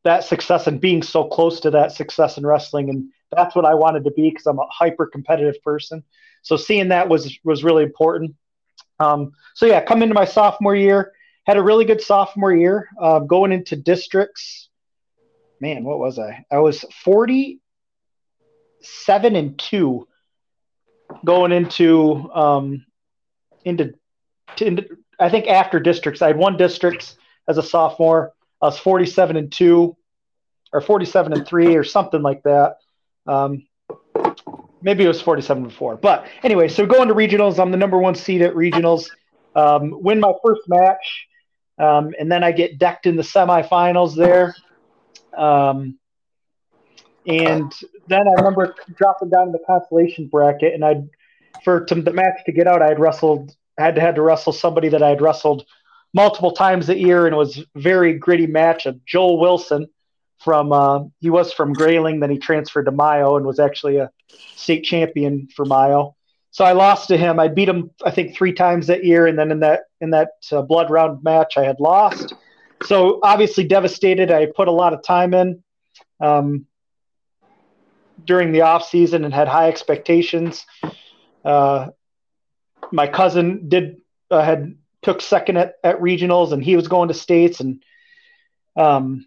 that 0.04 0.24
success 0.24 0.68
and 0.68 0.82
being 0.82 1.02
so 1.02 1.24
close 1.24 1.62
to 1.62 1.72
that 1.72 1.92
success 1.92 2.38
in 2.38 2.46
wrestling 2.46 2.90
and 2.90 3.10
that's 3.36 3.56
what 3.56 3.66
I 3.66 3.74
wanted 3.74 4.04
to 4.06 4.12
be 4.12 4.30
because 4.30 4.46
I'm 4.46 4.60
a 4.60 4.68
hyper 4.70 5.06
competitive 5.06 5.62
person. 5.64 6.04
So 6.42 6.58
seeing 6.58 6.90
that 6.90 7.10
was 7.10 7.38
was 7.44 7.64
really 7.64 7.84
important. 7.84 8.36
Um, 9.00 9.34
so 9.56 9.66
yeah, 9.66 9.82
come 9.82 10.04
into 10.04 10.14
my 10.14 10.26
sophomore 10.26 10.76
year, 10.76 11.14
had 11.46 11.58
a 11.58 11.62
really 11.62 11.86
good 11.86 12.02
sophomore 12.02 12.54
year. 12.54 12.88
Uh, 13.00 13.20
going 13.20 13.52
into 13.52 13.76
districts, 13.76 14.70
man, 15.60 15.84
what 15.84 16.00
was 16.00 16.18
I? 16.20 16.46
I 16.52 16.60
was 16.60 16.86
47 17.04 19.36
and 19.36 19.60
two 19.60 20.08
going 21.26 21.52
into 21.52 22.32
um, 22.34 22.86
into, 23.66 23.94
into 24.60 24.98
I 25.20 25.30
think 25.30 25.48
after 25.48 25.80
districts. 25.80 26.22
I 26.22 26.28
had 26.28 26.38
one 26.38 26.58
districts 26.58 27.18
as 27.48 27.58
a 27.58 27.64
sophomore. 27.64 28.34
I 28.62 28.68
was 28.68 28.80
47 28.80 29.38
and 29.38 29.52
two, 29.52 29.96
or 30.72 30.82
47 30.82 31.34
and 31.34 31.48
three, 31.48 31.76
or 31.76 31.84
something 31.84 32.22
like 32.22 32.44
that. 32.44 32.78
Um, 33.28 33.68
maybe 34.82 35.04
it 35.04 35.08
was 35.08 35.22
47 35.22 35.64
and 35.64 35.74
four. 35.74 35.98
But 35.98 36.28
anyway, 36.44 36.68
so 36.68 36.86
going 36.86 37.08
to 37.08 37.16
regionals, 37.16 37.60
I'm 37.60 37.72
the 37.72 37.78
number 37.78 37.98
one 37.98 38.16
seed 38.16 38.42
at 38.42 38.54
regionals. 38.54 39.10
Um, 39.56 40.02
win 40.02 40.20
my 40.20 40.34
first 40.44 40.62
match, 40.68 41.28
um, 41.78 42.14
and 42.20 42.32
then 42.32 42.44
I 42.44 42.52
get 42.52 42.78
decked 42.78 43.06
in 43.06 43.16
the 43.16 43.24
semifinals 43.24 44.16
there. 44.16 44.56
Um, 45.36 45.98
and 47.26 47.72
then 48.08 48.28
I 48.28 48.34
remember 48.34 48.76
dropping 48.96 49.30
down 49.30 49.48
in 49.48 49.52
the 49.52 49.64
consolation 49.66 50.28
bracket, 50.28 50.74
and 50.74 50.84
I, 50.84 51.04
for 51.64 51.86
to, 51.86 51.96
the 51.96 52.14
match 52.14 52.40
to 52.46 52.52
get 52.52 52.68
out, 52.68 52.82
I 52.82 52.88
had 52.88 53.00
wrestled, 53.00 53.56
had 53.78 53.96
to 53.96 54.02
had 54.02 54.16
to 54.16 54.22
wrestle 54.22 54.54
somebody 54.54 54.90
that 54.90 55.02
I 55.02 55.10
had 55.10 55.22
wrestled 55.22 55.66
multiple 56.14 56.52
times 56.52 56.90
a 56.90 56.98
year, 56.98 57.26
and 57.26 57.34
it 57.34 57.38
was 57.38 57.64
very 57.76 58.14
gritty 58.14 58.48
match 58.48 58.86
of 58.86 59.04
Joel 59.06 59.40
Wilson 59.40 59.88
from 60.44 60.74
uh, 60.74 61.06
he 61.20 61.30
was 61.30 61.54
from 61.54 61.74
Grayling, 61.74 62.20
then 62.20 62.30
he 62.30 62.38
transferred 62.38 62.86
to 62.86 62.92
Mio 62.92 63.38
and 63.38 63.46
was 63.46 63.60
actually 63.60 63.98
a 63.98 64.12
state 64.56 64.84
champion 64.84 65.48
for 65.56 65.66
Mio. 65.66 66.16
So 66.54 66.64
I 66.64 66.74
lost 66.74 67.08
to 67.08 67.18
him. 67.18 67.40
I 67.40 67.48
beat 67.48 67.68
him, 67.68 67.90
I 68.06 68.12
think, 68.12 68.36
three 68.36 68.54
times 68.54 68.86
that 68.86 69.04
year, 69.04 69.26
and 69.26 69.38
then 69.38 69.50
in 69.52 69.60
that 69.62 69.82
in 70.02 70.12
that 70.12 70.34
uh, 70.52 70.62
blood 70.62 70.92
round 70.92 71.24
match, 71.24 71.58
I 71.58 71.64
had 71.64 71.80
lost. 71.80 72.36
So 72.84 73.20
obviously 73.24 73.64
devastated. 73.64 74.30
I 74.30 74.46
put 74.46 74.68
a 74.68 74.72
lot 74.72 74.94
of 74.94 75.02
time 75.02 75.34
in 75.34 75.64
um, 76.20 76.68
during 78.24 78.52
the 78.52 78.62
off 78.62 78.88
season 78.88 79.26
and 79.26 79.34
had 79.34 79.48
high 79.48 79.68
expectations. 79.68 80.64
Uh, 81.44 81.88
my 82.92 83.08
cousin 83.08 83.68
did 83.68 84.02
uh, 84.30 84.44
had 84.44 84.76
took 85.02 85.22
second 85.22 85.58
at, 85.58 85.74
at 85.84 86.02
regionals, 86.02 86.52
and 86.52 86.64
he 86.64 86.76
was 86.76 86.88
going 86.88 87.08
to 87.08 87.16
states, 87.16 87.62
and 87.62 87.84
um, 88.76 89.26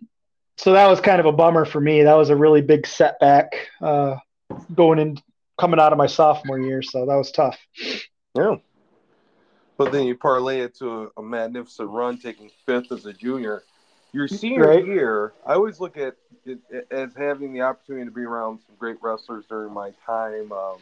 so 0.59 0.75
that 0.75 0.87
was 0.87 1.01
kind 1.01 1.19
of 1.19 1.27
a 1.27 1.33
bummer 1.33 1.65
for 1.65 1.81
me. 1.81 2.05
That 2.05 2.17
was 2.17 2.31
a 2.31 2.37
really 2.37 2.63
big 2.63 2.87
setback 2.87 3.69
uh, 3.81 4.15
going 4.73 5.01
in 5.01 5.19
coming 5.59 5.81
out 5.81 5.93
of 5.93 5.99
my 5.99 6.07
sophomore 6.07 6.61
year, 6.61 6.83
so 6.83 7.07
that 7.07 7.15
was 7.15 7.31
tough. 7.33 7.59
Yeah. 8.35 8.57
But 9.79 9.93
then 9.93 10.07
you 10.07 10.17
parlay 10.17 10.61
it 10.61 10.75
to 10.77 11.11
a, 11.17 11.21
a 11.21 11.23
magnificent 11.23 11.89
run, 11.91 12.19
taking 12.19 12.51
fifth 12.65 12.93
as 12.93 13.07
a 13.07 13.13
junior. 13.13 13.63
Your 14.13 14.29
senior 14.29 14.69
right. 14.69 14.87
year, 14.87 15.35
I 15.45 15.55
always 15.55 15.81
look 15.81 15.99
at 15.99 16.17
it 16.47 16.59
as 16.91 17.11
having 17.15 17.53
the 17.53 17.61
opportunity 17.63 18.07
to 18.07 18.11
be 18.11 18.23
around 18.23 18.61
some 18.67 18.77
great 18.79 18.97
wrestlers 19.03 19.45
during 19.47 19.75
my 19.75 19.93
time, 20.07 20.53
um, 20.53 20.79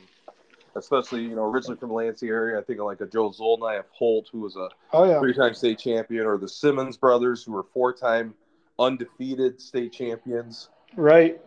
especially 0.76 1.22
you 1.22 1.34
know 1.34 1.44
originally 1.44 1.76
from 1.76 1.88
the 1.88 1.94
Lansing 1.94 2.28
area. 2.28 2.58
I 2.58 2.62
think 2.62 2.78
of 2.78 2.86
like 2.86 3.00
a 3.00 3.06
Joe 3.06 3.30
Zolnai 3.30 3.80
of 3.80 3.86
Holt, 3.90 4.28
who 4.30 4.40
was 4.40 4.54
a 4.54 4.68
oh, 4.92 5.04
yeah. 5.04 5.18
three-time 5.18 5.54
state 5.54 5.80
champion, 5.80 6.26
or 6.26 6.38
the 6.38 6.48
Simmons 6.48 6.96
brothers, 6.96 7.42
who 7.42 7.52
were 7.52 7.64
four-time 7.74 8.34
undefeated 8.78 9.60
state 9.60 9.92
champions. 9.92 10.68
Right 10.94 11.40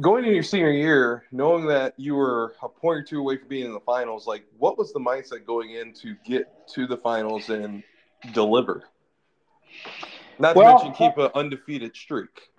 going 0.00 0.24
into 0.24 0.34
your 0.34 0.42
senior 0.42 0.70
year, 0.70 1.24
knowing 1.32 1.66
that 1.66 1.94
you 1.96 2.14
were 2.14 2.54
a 2.62 2.68
point 2.68 2.98
or 2.98 3.02
two 3.02 3.20
away 3.20 3.36
from 3.36 3.48
being 3.48 3.66
in 3.66 3.72
the 3.72 3.80
finals, 3.80 4.26
like 4.26 4.44
what 4.58 4.76
was 4.78 4.92
the 4.92 5.00
mindset 5.00 5.46
going 5.46 5.70
in 5.70 5.92
to 5.94 6.16
get 6.24 6.46
to 6.68 6.86
the 6.86 6.96
finals 6.96 7.50
and 7.50 7.82
deliver? 8.32 8.84
Not 10.38 10.56
well, 10.56 10.78
to 10.78 10.84
mention 10.84 11.08
keep 11.08 11.18
an 11.18 11.30
undefeated 11.34 11.94
streak. 11.96 12.50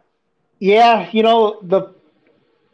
Yeah, 0.59 1.09
you 1.11 1.23
know 1.23 1.59
the 1.61 1.93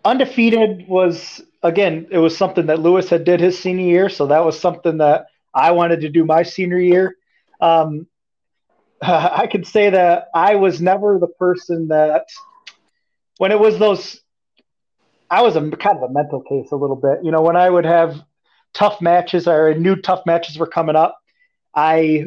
undefeated 0.05 0.87
was 0.87 1.41
again 1.63 2.07
it 2.11 2.17
was 2.17 2.37
something 2.37 2.67
that 2.67 2.79
Lewis 2.79 3.09
had 3.09 3.23
did 3.23 3.39
his 3.39 3.57
senior 3.57 3.85
year, 3.85 4.09
so 4.09 4.27
that 4.27 4.45
was 4.45 4.59
something 4.59 4.97
that 4.97 5.27
I 5.53 5.71
wanted 5.71 6.01
to 6.01 6.09
do 6.09 6.23
my 6.23 6.43
senior 6.43 6.79
year. 6.79 7.15
Um, 7.59 8.07
I 9.01 9.47
can 9.47 9.63
say 9.63 9.89
that 9.89 10.27
I 10.35 10.55
was 10.55 10.81
never 10.81 11.17
the 11.17 11.27
person 11.27 11.87
that 11.87 12.27
when 13.37 13.51
it 13.51 13.59
was 13.59 13.79
those 13.79 14.20
I 15.31 15.41
was 15.41 15.55
a 15.55 15.61
kind 15.71 15.97
of 15.97 16.03
a 16.03 16.13
mental 16.13 16.41
case 16.41 16.71
a 16.71 16.75
little 16.75 16.97
bit. 16.97 17.19
You 17.23 17.31
know, 17.31 17.41
when 17.41 17.55
I 17.55 17.69
would 17.69 17.85
have 17.85 18.21
tough 18.73 19.01
matches 19.01 19.47
or 19.47 19.69
I 19.69 19.73
knew 19.73 19.95
tough 19.95 20.25
matches 20.25 20.57
were 20.57 20.67
coming 20.67 20.97
up, 20.97 21.17
I 21.73 22.25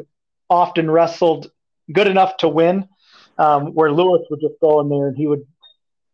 often 0.48 0.90
wrestled 0.90 1.50
good 1.92 2.06
enough 2.08 2.38
to 2.38 2.48
win. 2.48 2.88
Um, 3.36 3.74
where 3.74 3.92
Lewis 3.92 4.22
would 4.30 4.40
just 4.40 4.54
go 4.60 4.80
in 4.80 4.88
there 4.88 5.08
and 5.08 5.16
he 5.16 5.26
would 5.26 5.44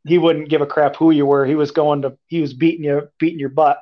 he 0.04 0.16
wouldn't 0.16 0.48
give 0.48 0.62
a 0.62 0.66
crap 0.66 0.96
who 0.96 1.10
you 1.10 1.26
were. 1.26 1.44
He 1.44 1.54
was 1.54 1.70
going 1.70 2.02
to 2.02 2.16
he 2.26 2.40
was 2.40 2.54
beating 2.54 2.84
you 2.84 3.08
beating 3.18 3.38
your 3.38 3.50
butt. 3.50 3.78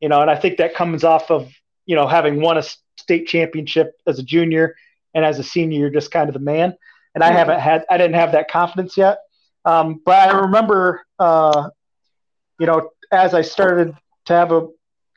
You 0.00 0.08
know, 0.08 0.20
and 0.22 0.30
I 0.30 0.36
think 0.36 0.56
that 0.56 0.74
comes 0.74 1.04
off 1.04 1.30
of, 1.30 1.52
you 1.86 1.94
know, 1.94 2.06
having 2.06 2.40
won 2.40 2.56
a 2.58 2.62
state 2.98 3.26
championship 3.26 3.92
as 4.06 4.18
a 4.18 4.22
junior 4.22 4.74
and 5.14 5.24
as 5.24 5.38
a 5.38 5.42
senior, 5.42 5.78
you're 5.78 5.90
just 5.90 6.10
kind 6.10 6.28
of 6.28 6.32
the 6.32 6.40
man. 6.40 6.74
And 7.14 7.22
I 7.22 7.30
haven't 7.30 7.60
had 7.60 7.84
I 7.90 7.98
didn't 7.98 8.14
have 8.14 8.32
that 8.32 8.50
confidence 8.50 8.96
yet. 8.96 9.18
Um, 9.64 10.00
but 10.04 10.30
I 10.30 10.38
remember 10.40 11.04
uh, 11.18 11.68
you 12.58 12.66
know, 12.66 12.90
as 13.10 13.34
I 13.34 13.42
started 13.42 13.94
to 14.26 14.32
have 14.32 14.52
a 14.52 14.66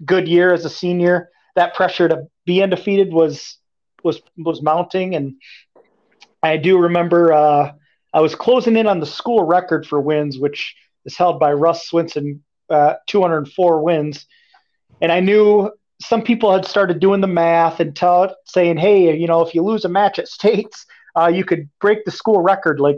good 0.05 0.27
year 0.27 0.53
as 0.53 0.65
a 0.65 0.69
senior, 0.69 1.29
that 1.55 1.73
pressure 1.75 2.07
to 2.07 2.27
be 2.45 2.63
undefeated 2.63 3.11
was 3.13 3.57
was 4.03 4.21
was 4.37 4.61
mounting, 4.61 5.15
and 5.15 5.35
I 6.41 6.57
do 6.57 6.77
remember 6.77 7.33
uh, 7.33 7.71
I 8.13 8.21
was 8.21 8.35
closing 8.35 8.77
in 8.77 8.87
on 8.87 8.99
the 8.99 9.05
school 9.05 9.43
record 9.43 9.85
for 9.85 9.99
wins, 9.99 10.39
which 10.39 10.75
is 11.05 11.17
held 11.17 11.39
by 11.39 11.53
Russ 11.53 11.89
Swinson, 11.89 12.39
uh, 12.69 12.95
204 13.07 13.81
wins, 13.81 14.25
and 15.01 15.11
I 15.11 15.19
knew 15.19 15.71
some 15.99 16.23
people 16.23 16.51
had 16.51 16.65
started 16.65 16.99
doing 16.99 17.21
the 17.21 17.27
math 17.27 17.79
and 17.79 17.95
tell, 17.95 18.35
saying, 18.45 18.77
"Hey, 18.77 19.15
you 19.15 19.27
know, 19.27 19.41
if 19.41 19.53
you 19.53 19.61
lose 19.61 19.85
a 19.85 19.89
match 19.89 20.19
at 20.19 20.27
states, 20.39 20.85
uh, 21.15 21.27
you 21.27 21.43
could 21.43 21.69
break 21.79 22.05
the 22.05 22.11
school 22.11 22.41
record. 22.41 22.79
Like 22.79 22.97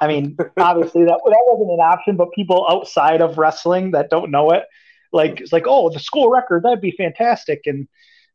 I 0.00 0.06
mean, 0.06 0.36
obviously 0.56 1.04
that 1.04 1.20
that 1.24 1.44
wasn't 1.46 1.70
an 1.70 1.80
option, 1.80 2.16
but 2.16 2.32
people 2.32 2.66
outside 2.68 3.20
of 3.20 3.38
wrestling 3.38 3.92
that 3.92 4.10
don't 4.10 4.30
know 4.30 4.50
it, 4.50 4.64
like 5.12 5.40
it's 5.40 5.52
like, 5.52 5.64
oh, 5.66 5.90
the 5.90 6.00
school 6.00 6.30
record, 6.30 6.62
that'd 6.62 6.80
be 6.80 6.92
fantastic. 6.92 7.62
And 7.66 7.88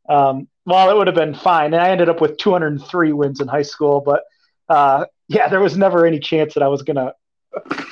um, 0.10 0.48
well, 0.65 0.89
it 0.89 0.98
would 0.98 1.08
have 1.08 1.15
been 1.15 1.34
fine. 1.34 1.74
And 1.74 1.81
I 1.81 1.89
ended 1.89 2.10
up 2.10 2.22
with 2.22 2.38
203 2.38 3.13
wins 3.13 3.41
in 3.41 3.48
high 3.48 3.62
school, 3.62 4.01
but 4.01 4.24
uh, 4.70 5.05
yeah, 5.27 5.48
there 5.48 5.60
was 5.60 5.77
never 5.77 6.05
any 6.05 6.20
chance 6.20 6.53
that 6.53 6.63
I 6.63 6.67
was 6.67 6.81
gonna 6.81 7.13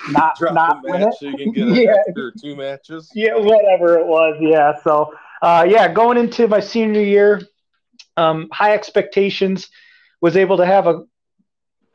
not 0.09 0.37
Drop 0.37 0.53
not 0.53 0.79
win 0.83 1.03
it. 1.03 1.13
So 1.19 1.27
you 1.27 1.37
can 1.37 1.51
get 1.51 1.67
yeah. 2.15 2.29
two 2.41 2.55
matches. 2.55 3.11
Yeah, 3.13 3.35
whatever 3.35 3.97
it 3.97 4.05
was. 4.05 4.37
Yeah. 4.39 4.73
So 4.83 5.13
uh, 5.41 5.65
yeah, 5.69 5.91
going 5.91 6.17
into 6.17 6.47
my 6.47 6.59
senior 6.59 7.01
year, 7.01 7.41
um, 8.17 8.49
high 8.51 8.73
expectations. 8.73 9.69
Was 10.21 10.35
able 10.35 10.57
to 10.57 10.65
have 10.65 10.85
a 10.85 11.03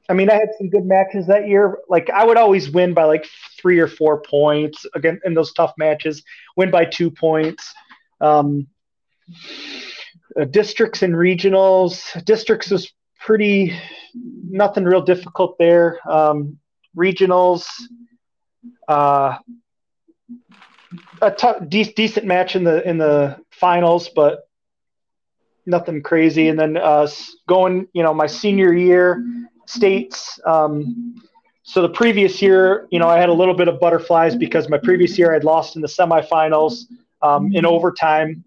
I 0.09 0.13
mean, 0.13 0.31
I 0.31 0.35
had 0.35 0.51
some 0.59 0.69
good 0.69 0.85
matches 0.85 1.27
that 1.29 1.49
year. 1.49 1.79
Like 1.89 2.11
I 2.11 2.25
would 2.25 2.37
always 2.37 2.71
win 2.71 2.93
by 2.93 3.05
like 3.05 3.27
three 3.61 3.79
or 3.79 3.89
four 3.89 4.21
points 4.21 4.85
again 4.95 5.21
in 5.25 5.35
those 5.35 5.53
tough 5.53 5.73
matches. 5.79 6.23
Win 6.57 6.71
by 6.71 6.85
two 6.85 7.11
points. 7.11 7.73
Um, 8.21 8.67
uh, 10.39 10.45
districts 10.45 11.03
and 11.03 11.15
regionals. 11.15 12.23
Districts 12.25 12.71
was 12.71 12.93
pretty 13.19 13.79
nothing 14.15 14.85
real 14.85 15.01
difficult 15.01 15.57
there. 15.59 15.99
Um, 16.11 16.59
regionals. 16.97 17.67
Uh, 18.87 19.39
a 21.23 21.31
t- 21.31 21.67
de- 21.69 21.93
decent 21.95 22.27
match 22.27 22.57
in 22.57 22.65
the 22.65 22.87
in 22.89 22.99
the 22.99 23.39
finals, 23.51 24.11
but 24.11 24.49
nothing 25.67 26.03
crazy. 26.03 26.49
And 26.49 26.59
then 26.59 26.77
uh, 26.77 27.09
going, 27.49 27.89
you 27.93 28.03
know, 28.03 28.13
my 28.13 28.27
senior 28.27 28.73
year 28.73 29.25
states. 29.67 30.39
Um, 30.47 31.15
so 31.63 31.81
the 31.81 31.89
previous 31.89 32.43
year, 32.43 32.87
you 32.91 32.99
know, 32.99 33.09
I 33.09 33.19
had 33.19 33.31
a 33.31 33.33
little 33.33 33.55
bit 33.55 33.69
of 33.69 33.81
butterflies 33.81 34.37
because 34.37 34.69
my 34.69 34.79
previous 34.79 35.19
year 35.19 35.35
I'd 35.35 35.45
lost 35.45 35.77
in 35.77 35.83
the 35.83 35.89
semifinals 35.89 36.85
um, 37.23 37.55
in 37.55 37.65
overtime, 37.65 38.45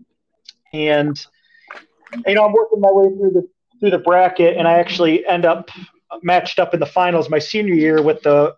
and 0.71 1.19
you 2.27 2.35
know 2.35 2.45
I'm 2.45 2.53
working 2.53 2.79
my 2.79 2.91
way 2.91 3.09
through 3.17 3.31
the 3.31 3.49
through 3.79 3.91
the 3.91 3.97
bracket, 3.97 4.55
and 4.57 4.67
I 4.67 4.73
actually 4.73 5.25
end 5.25 5.45
up 5.45 5.69
matched 6.21 6.59
up 6.59 6.73
in 6.73 6.79
the 6.79 6.85
finals 6.85 7.29
my 7.29 7.39
senior 7.39 7.73
year 7.73 8.01
with 8.01 8.21
the 8.21 8.55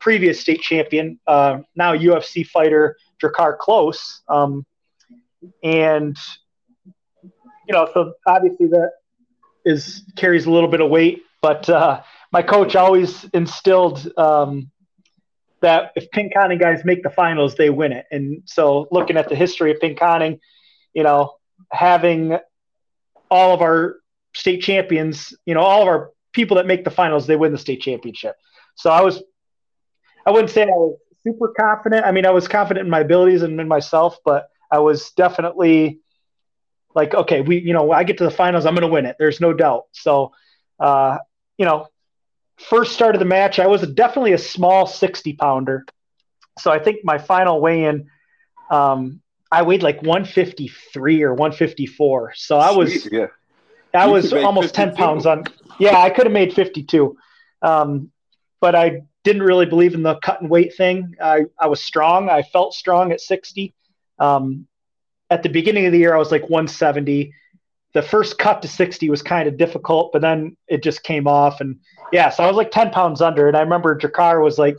previous 0.00 0.40
state 0.40 0.60
champion, 0.60 1.18
uh, 1.28 1.60
now 1.76 1.94
UFC 1.94 2.44
fighter 2.44 2.96
Drakkar 3.22 3.58
Klose, 3.58 4.20
um, 4.28 4.66
and 5.62 6.16
you 7.68 7.74
know, 7.74 7.88
so 7.94 8.14
obviously 8.26 8.66
that 8.66 8.90
is 9.64 10.02
carries 10.16 10.46
a 10.46 10.50
little 10.50 10.68
bit 10.68 10.80
of 10.80 10.90
weight 10.90 11.22
but 11.42 11.68
uh, 11.68 12.02
my 12.32 12.42
coach 12.42 12.76
always 12.76 13.24
instilled 13.32 14.10
um, 14.18 14.70
that 15.60 15.92
if 15.96 16.10
Pinconning 16.10 16.58
guys 16.58 16.84
make 16.84 17.02
the 17.02 17.10
finals, 17.10 17.54
they 17.54 17.70
win 17.70 17.92
it. 17.92 18.06
And 18.10 18.42
so, 18.46 18.88
looking 18.90 19.16
at 19.16 19.28
the 19.28 19.34
history 19.34 19.70
of 19.70 19.78
Pinconning, 19.78 20.40
you 20.94 21.02
know, 21.02 21.34
having 21.70 22.38
all 23.30 23.54
of 23.54 23.62
our 23.62 23.96
state 24.34 24.62
champions, 24.62 25.34
you 25.46 25.54
know, 25.54 25.60
all 25.60 25.82
of 25.82 25.88
our 25.88 26.10
people 26.32 26.56
that 26.56 26.66
make 26.66 26.84
the 26.84 26.90
finals, 26.90 27.26
they 27.26 27.36
win 27.36 27.52
the 27.52 27.58
state 27.58 27.80
championship. 27.80 28.36
So 28.74 28.90
I 28.90 29.02
was, 29.02 29.22
I 30.26 30.30
wouldn't 30.30 30.50
say 30.50 30.62
I 30.62 30.66
was 30.66 30.98
super 31.22 31.52
confident. 31.58 32.04
I 32.04 32.12
mean, 32.12 32.26
I 32.26 32.30
was 32.30 32.48
confident 32.48 32.86
in 32.86 32.90
my 32.90 33.00
abilities 33.00 33.42
and 33.42 33.60
in 33.60 33.68
myself, 33.68 34.18
but 34.24 34.48
I 34.70 34.78
was 34.78 35.10
definitely 35.12 36.00
like, 36.94 37.14
okay, 37.14 37.40
we, 37.40 37.58
you 37.58 37.72
know, 37.72 37.92
I 37.92 38.04
get 38.04 38.18
to 38.18 38.24
the 38.24 38.30
finals, 38.30 38.66
I'm 38.66 38.74
going 38.74 38.86
to 38.86 38.92
win 38.92 39.06
it. 39.06 39.16
There's 39.18 39.40
no 39.40 39.52
doubt. 39.52 39.84
So, 39.92 40.32
uh, 40.78 41.18
you 41.60 41.66
know, 41.66 41.88
first 42.56 42.94
start 42.94 43.14
of 43.14 43.18
the 43.18 43.26
match, 43.26 43.58
I 43.58 43.66
was 43.66 43.82
definitely 43.82 44.32
a 44.32 44.38
small 44.38 44.86
60 44.86 45.34
pounder. 45.34 45.84
So 46.58 46.70
I 46.70 46.78
think 46.78 47.04
my 47.04 47.18
final 47.18 47.60
weigh 47.60 47.84
in, 47.84 48.08
um, 48.70 49.20
I 49.52 49.60
weighed 49.60 49.82
like 49.82 50.00
153 50.00 51.22
or 51.22 51.34
154. 51.34 52.32
So 52.34 52.56
I 52.56 52.70
was, 52.70 53.06
yeah. 53.12 53.26
I 53.92 54.06
you 54.06 54.12
was 54.12 54.32
almost 54.32 54.74
52. 54.74 54.86
10 54.86 54.96
pounds 54.96 55.26
on. 55.26 55.44
Yeah, 55.78 55.98
I 55.98 56.08
could 56.08 56.24
have 56.24 56.32
made 56.32 56.54
52. 56.54 57.14
Um, 57.60 58.10
but 58.62 58.74
I 58.74 59.02
didn't 59.22 59.42
really 59.42 59.66
believe 59.66 59.92
in 59.92 60.02
the 60.02 60.14
cut 60.14 60.40
and 60.40 60.48
weight 60.48 60.74
thing. 60.74 61.14
I, 61.22 61.44
I 61.58 61.66
was 61.66 61.82
strong. 61.82 62.30
I 62.30 62.40
felt 62.40 62.72
strong 62.72 63.12
at 63.12 63.20
60. 63.20 63.74
Um, 64.18 64.66
at 65.28 65.42
the 65.42 65.50
beginning 65.50 65.84
of 65.84 65.92
the 65.92 65.98
year, 65.98 66.14
I 66.14 66.18
was 66.18 66.30
like 66.30 66.48
170 66.48 67.34
the 67.92 68.02
first 68.02 68.38
cut 68.38 68.62
to 68.62 68.68
60 68.68 69.10
was 69.10 69.22
kind 69.22 69.48
of 69.48 69.56
difficult, 69.56 70.12
but 70.12 70.22
then 70.22 70.56
it 70.68 70.82
just 70.82 71.02
came 71.02 71.26
off. 71.26 71.60
And 71.60 71.78
yeah, 72.12 72.30
so 72.30 72.44
I 72.44 72.46
was 72.46 72.56
like 72.56 72.70
10 72.70 72.90
pounds 72.90 73.20
under. 73.20 73.48
And 73.48 73.56
I 73.56 73.60
remember 73.60 73.98
Drakkar 73.98 74.42
was 74.42 74.58
like 74.58 74.76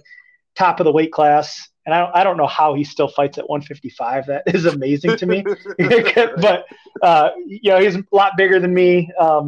top 0.55 0.79
of 0.79 0.85
the 0.85 0.91
weight 0.91 1.11
class. 1.11 1.67
and 1.85 1.93
I 1.93 1.99
don't, 1.99 2.15
I 2.15 2.23
don't 2.23 2.37
know 2.37 2.47
how 2.47 2.73
he 2.73 2.83
still 2.83 3.07
fights 3.09 3.37
at 3.37 3.49
155. 3.49 4.27
That 4.27 4.43
is 4.47 4.65
amazing 4.65 5.17
to 5.17 5.25
me. 5.25 5.43
but 5.77 6.65
uh, 7.01 7.31
you 7.45 7.71
know, 7.71 7.79
he's 7.79 7.95
a 7.95 8.03
lot 8.11 8.37
bigger 8.37 8.59
than 8.59 8.73
me. 8.73 9.11
Um, 9.19 9.47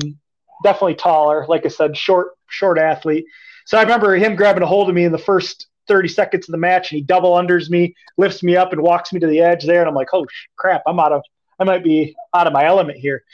definitely 0.64 0.96
taller. 0.96 1.46
Like 1.48 1.66
I 1.66 1.70
said, 1.70 1.96
short 1.96 2.32
short 2.50 2.78
athlete. 2.78 3.26
So 3.66 3.78
I 3.78 3.82
remember 3.82 4.16
him 4.16 4.36
grabbing 4.36 4.64
a 4.64 4.68
hold 4.68 4.90
of 4.90 4.96
me 4.96 5.06
in 5.06 5.12
the 5.12 5.18
first 5.18 5.68
30 5.88 6.08
seconds 6.08 6.48
of 6.48 6.52
the 6.52 6.58
match, 6.58 6.92
and 6.92 6.98
he 6.98 7.04
double 7.04 7.34
unders 7.34 7.70
me, 7.70 7.96
lifts 8.18 8.44
me 8.44 8.56
up, 8.56 8.74
and 8.74 8.82
walks 8.82 9.14
me 9.14 9.20
to 9.20 9.28
the 9.28 9.42
edge 9.42 9.66
there. 9.66 9.80
And 9.80 9.90
I'm 9.90 9.96
like, 9.96 10.10
oh 10.14 10.26
crap, 10.58 10.82
I'm 10.88 11.00
out 11.00 11.12
of, 11.12 11.24
I 11.60 11.64
might 11.64 11.84
be 11.84 12.16
out 12.34 12.48
of 12.48 12.54
my 12.54 12.66
element 12.66 13.00
here. 13.00 13.24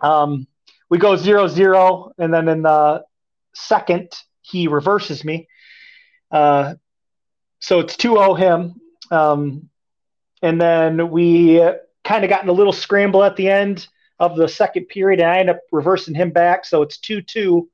Um, 0.00 0.46
we 0.88 0.98
go 0.98 1.16
zero 1.16 1.48
zero, 1.48 2.12
and 2.16 2.32
then 2.32 2.46
in 2.46 2.62
the 2.62 3.02
second, 3.56 4.12
he 4.40 4.68
reverses 4.68 5.24
me. 5.24 5.48
Uh, 6.30 6.74
so 7.58 7.80
it's 7.80 7.96
2 7.96 8.10
0 8.10 8.34
him. 8.34 8.80
Um, 9.10 9.70
and 10.42 10.60
then 10.60 11.10
we 11.10 11.60
kind 12.04 12.24
of 12.24 12.30
got 12.30 12.42
in 12.42 12.48
a 12.50 12.52
little 12.52 12.72
scramble 12.72 13.24
at 13.24 13.36
the 13.36 13.48
end 13.48 13.88
of 14.18 14.36
the 14.36 14.46
second 14.46 14.86
period, 14.86 15.20
and 15.20 15.28
I 15.30 15.38
end 15.38 15.50
up 15.50 15.60
reversing 15.72 16.14
him 16.14 16.30
back. 16.30 16.64
So 16.64 16.82
it's 16.82 16.98
2 16.98 17.22
2. 17.22 17.68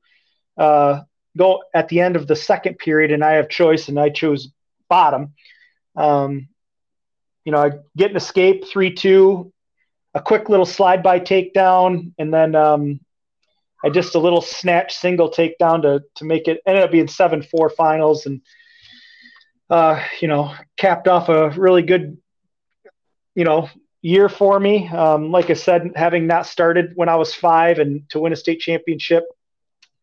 Uh, 0.57 1.01
go 1.37 1.63
at 1.73 1.87
the 1.89 1.99
end 1.99 2.15
of 2.15 2.27
the 2.27 2.35
second 2.35 2.77
period, 2.77 3.11
and 3.11 3.23
I 3.23 3.33
have 3.33 3.49
choice, 3.49 3.89
and 3.89 3.99
I 3.99 4.09
chose 4.09 4.49
bottom. 4.89 5.33
Um, 5.95 6.47
you 7.45 7.51
know, 7.51 7.59
I 7.59 7.71
get 7.97 8.11
an 8.11 8.17
escape 8.17 8.65
3 8.67 8.93
2, 8.93 9.51
a 10.13 10.21
quick 10.21 10.49
little 10.49 10.65
slide 10.65 11.03
by 11.03 11.19
takedown, 11.19 12.13
and 12.17 12.33
then 12.33 12.55
um, 12.55 12.99
I 13.83 13.89
just 13.89 14.15
a 14.15 14.19
little 14.19 14.41
snatch 14.41 14.95
single 14.95 15.31
takedown 15.31 15.81
to 15.83 16.03
to 16.15 16.25
make 16.25 16.47
it 16.47 16.61
ended 16.65 16.83
up 16.83 16.91
being 16.91 17.07
7 17.07 17.41
4 17.43 17.69
finals. 17.69 18.25
And 18.25 18.41
uh, 19.69 20.03
you 20.19 20.27
know, 20.27 20.53
capped 20.77 21.07
off 21.07 21.29
a 21.29 21.49
really 21.51 21.81
good, 21.81 22.17
you 23.35 23.45
know, 23.45 23.69
year 24.01 24.27
for 24.27 24.59
me. 24.59 24.87
Um, 24.89 25.31
like 25.31 25.49
I 25.49 25.53
said, 25.53 25.91
having 25.95 26.27
not 26.27 26.45
started 26.45 26.91
when 26.95 27.07
I 27.07 27.15
was 27.15 27.33
five 27.33 27.79
and 27.79 28.07
to 28.09 28.19
win 28.19 28.33
a 28.33 28.35
state 28.35 28.59
championship, 28.59 29.23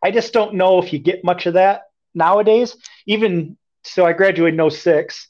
I 0.02 0.10
just 0.10 0.32
don't 0.32 0.54
know 0.54 0.80
if 0.80 0.92
you 0.92 0.98
get 0.98 1.24
much 1.24 1.46
of 1.46 1.54
that 1.54 1.82
nowadays. 2.14 2.76
Even 3.06 3.58
so, 3.84 4.06
I 4.06 4.12
graduated 4.12 4.58
in 4.58 4.70
06. 4.70 5.28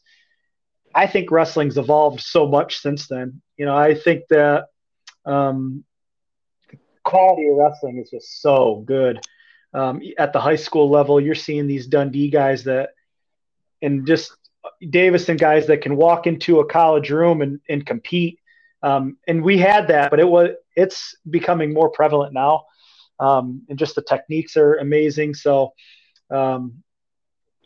I 0.95 1.07
think 1.07 1.31
wrestling's 1.31 1.79
evolved 1.79 2.21
so 2.21 2.47
much 2.47 2.79
since 2.79 3.09
then. 3.09 3.41
You 3.57 3.67
know, 3.67 3.77
I 3.77 3.95
think 3.95 4.25
that 4.31 4.67
um, 5.25 5.85
quality 7.05 7.49
of 7.49 7.57
wrestling 7.57 7.99
is 7.99 8.11
just 8.11 8.41
so 8.41 8.83
good. 8.87 9.21
Um, 9.75 10.01
at 10.19 10.33
the 10.33 10.41
high 10.41 10.57
school 10.57 10.91
level, 10.91 11.21
you're 11.21 11.35
seeing 11.35 11.67
these 11.67 11.87
Dundee 11.87 12.31
guys 12.31 12.65
that 12.65 12.91
and 13.83 14.07
just 14.07 14.33
Davison 14.91 15.37
guys 15.37 15.67
that 15.67 15.83
can 15.83 15.97
walk 15.97 16.27
into 16.27 16.61
a 16.61 16.67
college 16.67 17.11
room 17.11 17.43
and, 17.43 17.61
and 17.69 17.85
compete. 17.85 18.39
Um, 18.83 19.19
and 19.27 19.43
we 19.43 19.59
had 19.59 19.89
that, 19.89 20.11
but 20.11 20.21
it 20.21 20.29
was 20.29 20.51
it's 20.77 21.17
becoming 21.29 21.75
more 21.75 21.91
prevalent 21.91 22.33
now. 22.33 22.65
Um, 23.21 23.63
and 23.69 23.79
just 23.79 23.95
the 23.95 24.03
techniques 24.03 24.57
are 24.57 24.75
amazing. 24.77 25.35
So 25.35 25.73
um, 26.31 26.83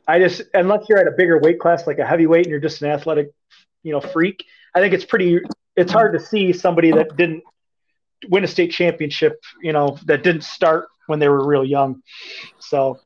I 0.06 0.18
just 0.18 0.42
unless 0.54 0.88
you're 0.88 0.98
at 0.98 1.06
a 1.06 1.12
bigger 1.12 1.38
weight 1.38 1.60
class 1.60 1.86
like 1.86 1.98
a 1.98 2.06
heavyweight 2.06 2.46
and 2.46 2.50
you're 2.50 2.60
just 2.60 2.82
an 2.82 2.90
athletic, 2.90 3.30
you 3.82 3.92
know, 3.92 4.00
freak, 4.00 4.44
I 4.74 4.80
think 4.80 4.94
it's 4.94 5.04
pretty 5.04 5.40
it's 5.76 5.92
hard 5.92 6.12
to 6.14 6.20
see 6.20 6.52
somebody 6.52 6.90
that 6.92 7.16
didn't 7.16 7.42
win 8.28 8.44
a 8.44 8.48
state 8.48 8.70
championship, 8.70 9.42
you 9.62 9.72
know, 9.72 9.98
that 10.06 10.22
didn't 10.22 10.44
start 10.44 10.88
when 11.06 11.18
they 11.18 11.28
were 11.28 11.46
real 11.46 11.64
young. 11.64 12.02
So 12.58 12.98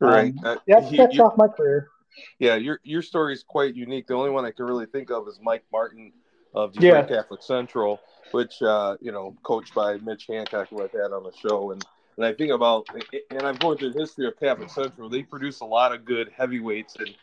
right. 0.00 0.32
Um, 0.32 0.44
uh, 0.44 0.56
that's, 0.66 0.90
that's 0.96 1.18
off 1.18 1.36
my 1.36 1.48
career. 1.48 1.88
Yeah, 2.38 2.56
your 2.56 2.80
your 2.82 3.02
story 3.02 3.32
is 3.32 3.44
quite 3.44 3.74
unique. 3.74 4.06
The 4.06 4.14
only 4.14 4.30
one 4.30 4.44
I 4.44 4.50
can 4.50 4.64
really 4.64 4.86
think 4.86 5.10
of 5.10 5.28
is 5.28 5.38
Mike 5.42 5.64
Martin 5.72 6.12
of 6.54 6.72
Detroit 6.72 7.08
yeah. 7.10 7.16
Catholic 7.16 7.42
Central, 7.42 8.00
which 8.32 8.60
uh, 8.62 8.96
you 9.00 9.12
know, 9.12 9.36
coached 9.44 9.74
by 9.74 9.98
Mitch 9.98 10.26
Hancock, 10.28 10.68
who 10.68 10.82
I've 10.82 10.92
had 10.92 11.12
on 11.12 11.22
the 11.22 11.32
show. 11.32 11.70
And 11.70 11.84
and 12.18 12.26
I 12.26 12.34
think 12.34 12.50
about, 12.50 12.88
and 13.30 13.42
I'm 13.42 13.54
going 13.56 13.78
through 13.78 13.92
the 13.92 14.00
history 14.00 14.26
of 14.26 14.38
Catholic 14.38 14.70
Central. 14.70 15.08
They 15.08 15.22
produce 15.22 15.60
a 15.60 15.64
lot 15.64 15.94
of 15.94 16.04
good 16.04 16.32
heavyweights, 16.36 16.96
and 16.96 17.14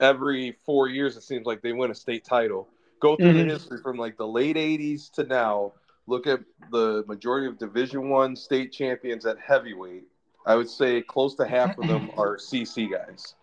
every 0.00 0.56
four 0.64 0.88
years 0.88 1.18
it 1.18 1.22
seems 1.22 1.44
like 1.44 1.60
they 1.60 1.72
win 1.72 1.90
a 1.90 1.94
state 1.94 2.24
title. 2.24 2.66
Go 2.98 3.14
through 3.16 3.26
mm-hmm. 3.34 3.48
the 3.48 3.54
history 3.54 3.78
from 3.82 3.98
like 3.98 4.16
the 4.16 4.26
late 4.26 4.56
'80s 4.56 5.12
to 5.12 5.24
now. 5.24 5.74
Look 6.06 6.26
at 6.26 6.40
the 6.70 7.04
majority 7.06 7.46
of 7.46 7.58
Division 7.58 8.08
One 8.08 8.34
state 8.34 8.72
champions 8.72 9.26
at 9.26 9.38
heavyweight. 9.38 10.04
I 10.46 10.56
would 10.56 10.68
say 10.68 11.02
close 11.02 11.34
to 11.36 11.46
half 11.46 11.76
of 11.78 11.86
them 11.86 12.10
are 12.16 12.36
CC 12.38 12.90
guys. 12.90 13.34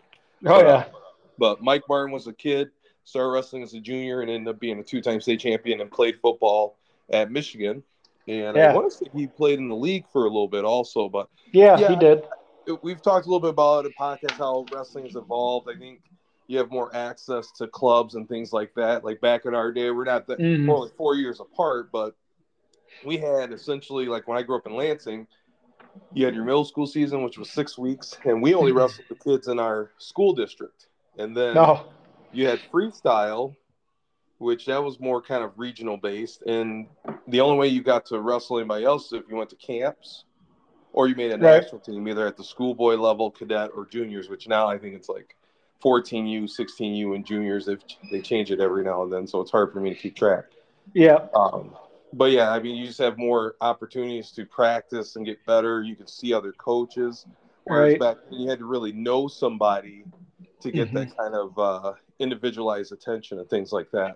Oh 0.43 0.62
yeah. 0.62 0.86
But 1.38 1.62
Mike 1.62 1.84
Martin 1.88 2.12
was 2.12 2.25
a 2.25 2.34
kid, 2.34 2.71
started 3.06 3.30
wrestling 3.30 3.62
as 3.62 3.75
a 3.75 3.80
junior, 3.80 4.21
and 4.21 4.32
ended 4.32 4.56
up 4.56 4.60
being 4.60 4.80
a 4.80 4.84
two-time 4.84 5.21
state 5.21 5.39
champion 5.39 5.82
and 5.82 5.91
played 5.91 6.19
football 6.19 6.78
at 7.12 7.32
Michigan. 7.32 7.84
And 8.27 8.55
yeah. 8.55 8.71
I 8.71 8.73
want 8.73 8.91
to 8.91 8.97
say 8.97 9.05
he 9.13 9.27
played 9.27 9.60
in 9.60 9.69
the 9.69 9.75
league 9.75 10.05
for 10.12 10.25
a 10.25 10.27
little 10.27 10.47
bit 10.47 10.63
also. 10.63 11.10
But 11.10 11.29
yeah, 11.51 11.77
yeah 11.79 11.89
he 11.89 11.95
did. 11.95 12.23
We've 12.84 13.01
talked 13.01 13.25
a 13.25 13.29
little 13.29 13.39
bit 13.39 13.49
about 13.49 13.86
it 13.86 13.93
podcast 13.99 14.32
how 14.32 14.65
wrestling 14.71 15.05
has 15.05 15.15
evolved. 15.15 15.67
I 15.73 15.77
think 15.77 16.01
you 16.47 16.58
have 16.58 16.69
more 16.71 16.95
access 16.95 17.51
to 17.53 17.67
clubs 17.67 18.15
and 18.15 18.27
things 18.27 18.53
like 18.53 18.73
that. 18.75 19.03
Like 19.03 19.21
back 19.21 19.45
in 19.45 19.55
our 19.55 19.71
day, 19.71 19.91
we're 19.91 20.03
not 20.03 20.27
that 20.27 20.39
mm-hmm. 20.39 20.67
we're 20.67 20.75
only 20.75 20.91
four 20.97 21.15
years 21.15 21.39
apart, 21.39 21.91
but 21.91 22.15
we 23.05 23.17
had 23.17 23.51
essentially 23.51 24.05
like 24.05 24.27
when 24.27 24.38
I 24.38 24.43
grew 24.43 24.58
up 24.58 24.67
in 24.67 24.75
Lansing, 24.75 25.27
you 26.13 26.25
had 26.25 26.36
your 26.36 26.43
middle 26.43 26.65
school 26.65 26.88
season, 26.88 27.23
which 27.23 27.38
was 27.38 27.49
six 27.49 27.77
weeks, 27.77 28.17
and 28.25 28.41
we 28.41 28.53
only 28.53 28.71
wrestled 28.71 29.08
the 29.10 29.15
kids 29.15 29.47
in 29.47 29.60
our 29.60 29.91
school 29.97 30.34
district. 30.34 30.88
And 31.17 31.36
then 31.36 31.55
no. 31.55 31.88
you 32.32 32.47
had 32.47 32.60
freestyle, 32.71 33.55
which 34.39 34.65
that 34.65 34.84
was 34.84 34.99
more 34.99 35.21
kind 35.21 35.43
of 35.43 35.52
regional 35.58 35.97
based. 35.97 36.41
And 36.43 36.88
the 37.28 37.41
only 37.41 37.58
way 37.58 37.67
you 37.67 37.84
got 37.84 38.06
to 38.08 38.19
wrestle 38.19 38.58
anybody 38.58 38.86
else 38.86 39.08
is 39.08 39.13
if 39.13 39.23
you 39.30 39.36
went 39.36 39.49
to 39.52 39.56
camps 39.58 40.23
or 40.93 41.08
you 41.08 41.15
made 41.15 41.32
a 41.32 41.38
right. 41.38 41.62
national 41.62 41.82
team, 41.82 42.08
either 42.08 42.25
at 42.25 42.38
the 42.38 42.43
schoolboy 42.43 42.95
level, 42.95 43.30
cadet, 43.30 43.69
or 43.75 43.86
juniors, 43.86 44.30
which 44.30 44.47
now 44.47 44.67
I 44.67 44.78
think 44.78 44.95
it's 44.95 45.10
like 45.10 45.36
14U, 45.84 46.43
16U, 46.45 47.15
and 47.15 47.25
juniors. 47.25 47.67
If 47.67 47.82
they 48.12 48.21
change 48.21 48.49
it 48.49 48.60
every 48.60 48.84
now 48.84 49.04
and 49.04 49.12
then, 49.12 49.28
so 49.28 49.41
it's 49.41 49.52
hard 49.52 49.71
for 49.71 49.82
me 49.82 49.89
to 49.89 49.95
keep 49.95 50.15
track. 50.15 50.45
Yeah. 50.93 51.28
Um, 51.36 51.75
but 52.13 52.32
yeah, 52.32 52.52
I 52.52 52.60
mean, 52.60 52.75
you 52.75 52.88
just 52.88 52.99
have 52.99 53.17
more 53.17 53.56
opportunities 53.62 54.32
to 54.32 54.45
practice 54.45 55.15
and 55.15 55.25
get 55.25 55.45
better. 55.45 55.84
You 55.84 55.95
can 55.95 56.08
see 56.08 56.34
other 56.34 56.54
coaches. 56.54 57.25
Whereas 57.65 57.91
right. 57.91 57.99
back 57.99 58.17
then, 58.30 58.39
you 58.39 58.49
had 58.49 58.60
to 58.60 58.65
really 58.65 58.93
know 58.93 59.28
somebody 59.28 60.06
to 60.62 60.71
get 60.71 60.88
mm-hmm. 60.88 60.97
that 60.97 61.17
kind 61.17 61.36
of 61.36 61.60
uh, 61.60 61.93
individualized 62.19 62.91
attention 62.91 63.38
and 63.39 63.49
things 63.49 63.71
like 63.71 63.91
that. 63.91 64.15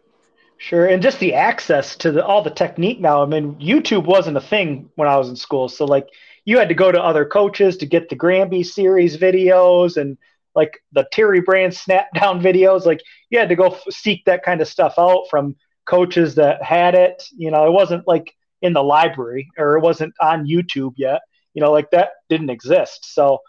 Sure, 0.64 0.86
and 0.86 1.04
just 1.04 1.20
the 1.20 1.34
access 1.34 1.98
to 1.98 2.10
the, 2.10 2.26
all 2.26 2.42
the 2.42 2.50
technique 2.50 3.02
now. 3.02 3.22
I 3.22 3.26
mean, 3.26 3.56
YouTube 3.56 4.06
wasn't 4.06 4.38
a 4.38 4.42
thing 4.42 4.90
when 4.96 5.10
I 5.10 5.18
was 5.18 5.28
in 5.28 5.36
school, 5.36 5.68
so 5.68 5.84
like 5.84 6.08
you 6.46 6.58
had 6.58 6.70
to 6.70 6.74
go 6.74 6.90
to 6.90 7.04
other 7.04 7.26
coaches 7.26 7.76
to 7.78 7.86
get 7.86 8.08
the 8.08 8.16
Granby 8.16 8.64
series 8.64 9.18
videos 9.18 9.98
and 9.98 10.18
like 10.56 10.80
the 10.94 11.06
Terry 11.12 11.42
Brand 11.42 11.74
snap 11.74 12.08
down 12.14 12.42
videos. 12.50 12.86
Like 12.86 13.02
you 13.30 13.40
had 13.40 13.50
to 13.50 13.58
go 13.58 13.72
f- 13.72 13.84
seek 13.90 14.24
that 14.24 14.44
kind 14.44 14.62
of 14.62 14.70
stuff 14.70 14.94
out 14.98 15.26
from 15.30 15.58
coaches 15.86 16.36
that 16.36 16.64
had 16.64 16.96
it. 16.96 17.22
You 17.36 17.52
know, 17.52 17.68
it 17.68 17.72
wasn't 17.72 18.08
like 18.08 18.34
in 18.62 18.72
the 18.72 18.84
library 18.84 19.50
or 19.58 19.76
it 19.76 19.82
wasn't 19.82 20.14
on 20.22 20.48
YouTube 20.48 20.94
yet. 20.96 21.24
You 21.54 21.62
know, 21.62 21.74
like 21.74 21.92
that 21.92 22.12
didn't 22.30 22.52
exist. 22.52 23.14
So 23.14 23.40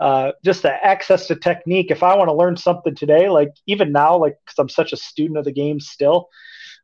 uh, 0.00 0.32
just 0.44 0.60
the 0.60 0.84
access 0.84 1.28
to 1.28 1.34
technique. 1.34 1.90
If 1.90 2.02
I 2.02 2.14
want 2.14 2.28
to 2.28 2.34
learn 2.34 2.58
something 2.58 2.94
today, 2.94 3.30
like 3.30 3.52
even 3.66 3.90
now, 3.90 4.18
like 4.18 4.36
because 4.44 4.58
I'm 4.58 4.68
such 4.68 4.92
a 4.92 4.98
student 4.98 5.38
of 5.38 5.46
the 5.46 5.52
game 5.52 5.80
still, 5.80 6.28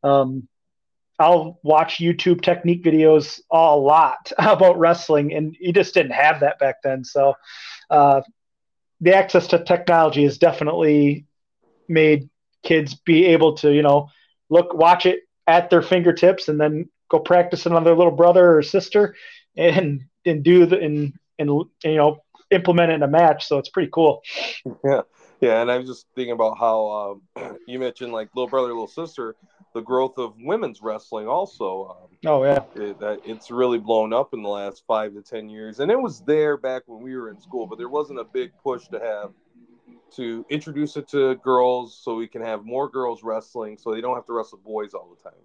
um, 0.04 0.46
I'll 1.18 1.58
watch 1.62 1.98
YouTube 1.98 2.42
technique 2.42 2.82
videos 2.82 3.40
a 3.50 3.76
lot 3.76 4.32
about 4.38 4.78
wrestling, 4.78 5.32
and 5.32 5.56
you 5.58 5.72
just 5.72 5.94
didn't 5.94 6.12
have 6.12 6.40
that 6.40 6.58
back 6.58 6.76
then. 6.82 7.04
So 7.04 7.34
uh, 7.90 8.22
the 9.00 9.14
access 9.14 9.46
to 9.48 9.62
technology 9.62 10.24
has 10.24 10.38
definitely 10.38 11.26
made 11.88 12.28
kids 12.62 12.94
be 12.94 13.26
able 13.26 13.54
to, 13.58 13.72
you 13.72 13.82
know, 13.82 14.08
look, 14.48 14.74
watch 14.74 15.06
it 15.06 15.20
at 15.46 15.70
their 15.70 15.82
fingertips, 15.82 16.48
and 16.48 16.60
then 16.60 16.88
go 17.10 17.18
practice 17.18 17.66
it 17.66 17.72
on 17.72 17.84
their 17.84 17.96
little 17.96 18.12
brother 18.14 18.56
or 18.56 18.62
sister, 18.62 19.14
and 19.56 20.04
and 20.26 20.42
do 20.42 20.66
the 20.66 20.78
and 20.80 21.12
and 21.38 21.48
you 21.84 21.96
know 21.96 22.18
implement 22.50 22.90
it 22.90 22.94
in 22.94 23.02
a 23.02 23.08
match. 23.08 23.46
So 23.46 23.58
it's 23.58 23.68
pretty 23.68 23.90
cool. 23.92 24.22
Yeah, 24.84 25.02
yeah. 25.40 25.60
And 25.60 25.70
I 25.70 25.76
was 25.78 25.86
just 25.86 26.06
thinking 26.14 26.32
about 26.32 26.58
how 26.58 27.20
um, 27.36 27.58
you 27.66 27.78
mentioned 27.78 28.12
like 28.12 28.30
little 28.34 28.48
brother, 28.48 28.68
little 28.68 28.86
sister, 28.86 29.36
the 29.74 29.82
growth 29.82 30.18
of 30.18 30.34
women's 30.38 30.80
wrestling 30.80 31.28
also. 31.28 31.98
Um, 32.00 32.18
oh 32.26 32.44
yeah, 32.44 32.60
it, 32.76 32.96
it's 33.24 33.50
really 33.50 33.78
blown 33.78 34.12
up 34.12 34.32
in 34.32 34.42
the 34.42 34.48
last 34.48 34.84
five 34.86 35.12
to 35.14 35.22
ten 35.22 35.48
years, 35.48 35.80
and 35.80 35.90
it 35.90 36.00
was 36.00 36.20
there 36.20 36.56
back 36.56 36.84
when 36.86 37.02
we 37.02 37.16
were 37.16 37.28
in 37.28 37.40
school, 37.40 37.66
but 37.66 37.76
there 37.76 37.88
wasn't 37.88 38.18
a 38.18 38.24
big 38.24 38.52
push 38.62 38.86
to 38.88 39.00
have 39.00 39.32
to 40.16 40.46
introduce 40.48 40.96
it 40.96 41.08
to 41.08 41.34
girls 41.36 41.98
so 42.02 42.14
we 42.14 42.28
can 42.28 42.40
have 42.40 42.64
more 42.64 42.88
girls 42.88 43.22
wrestling 43.22 43.76
so 43.76 43.92
they 43.92 44.00
don't 44.00 44.14
have 44.14 44.26
to 44.26 44.32
wrestle 44.32 44.60
boys 44.64 44.94
all 44.94 45.14
the 45.16 45.28
time. 45.28 45.38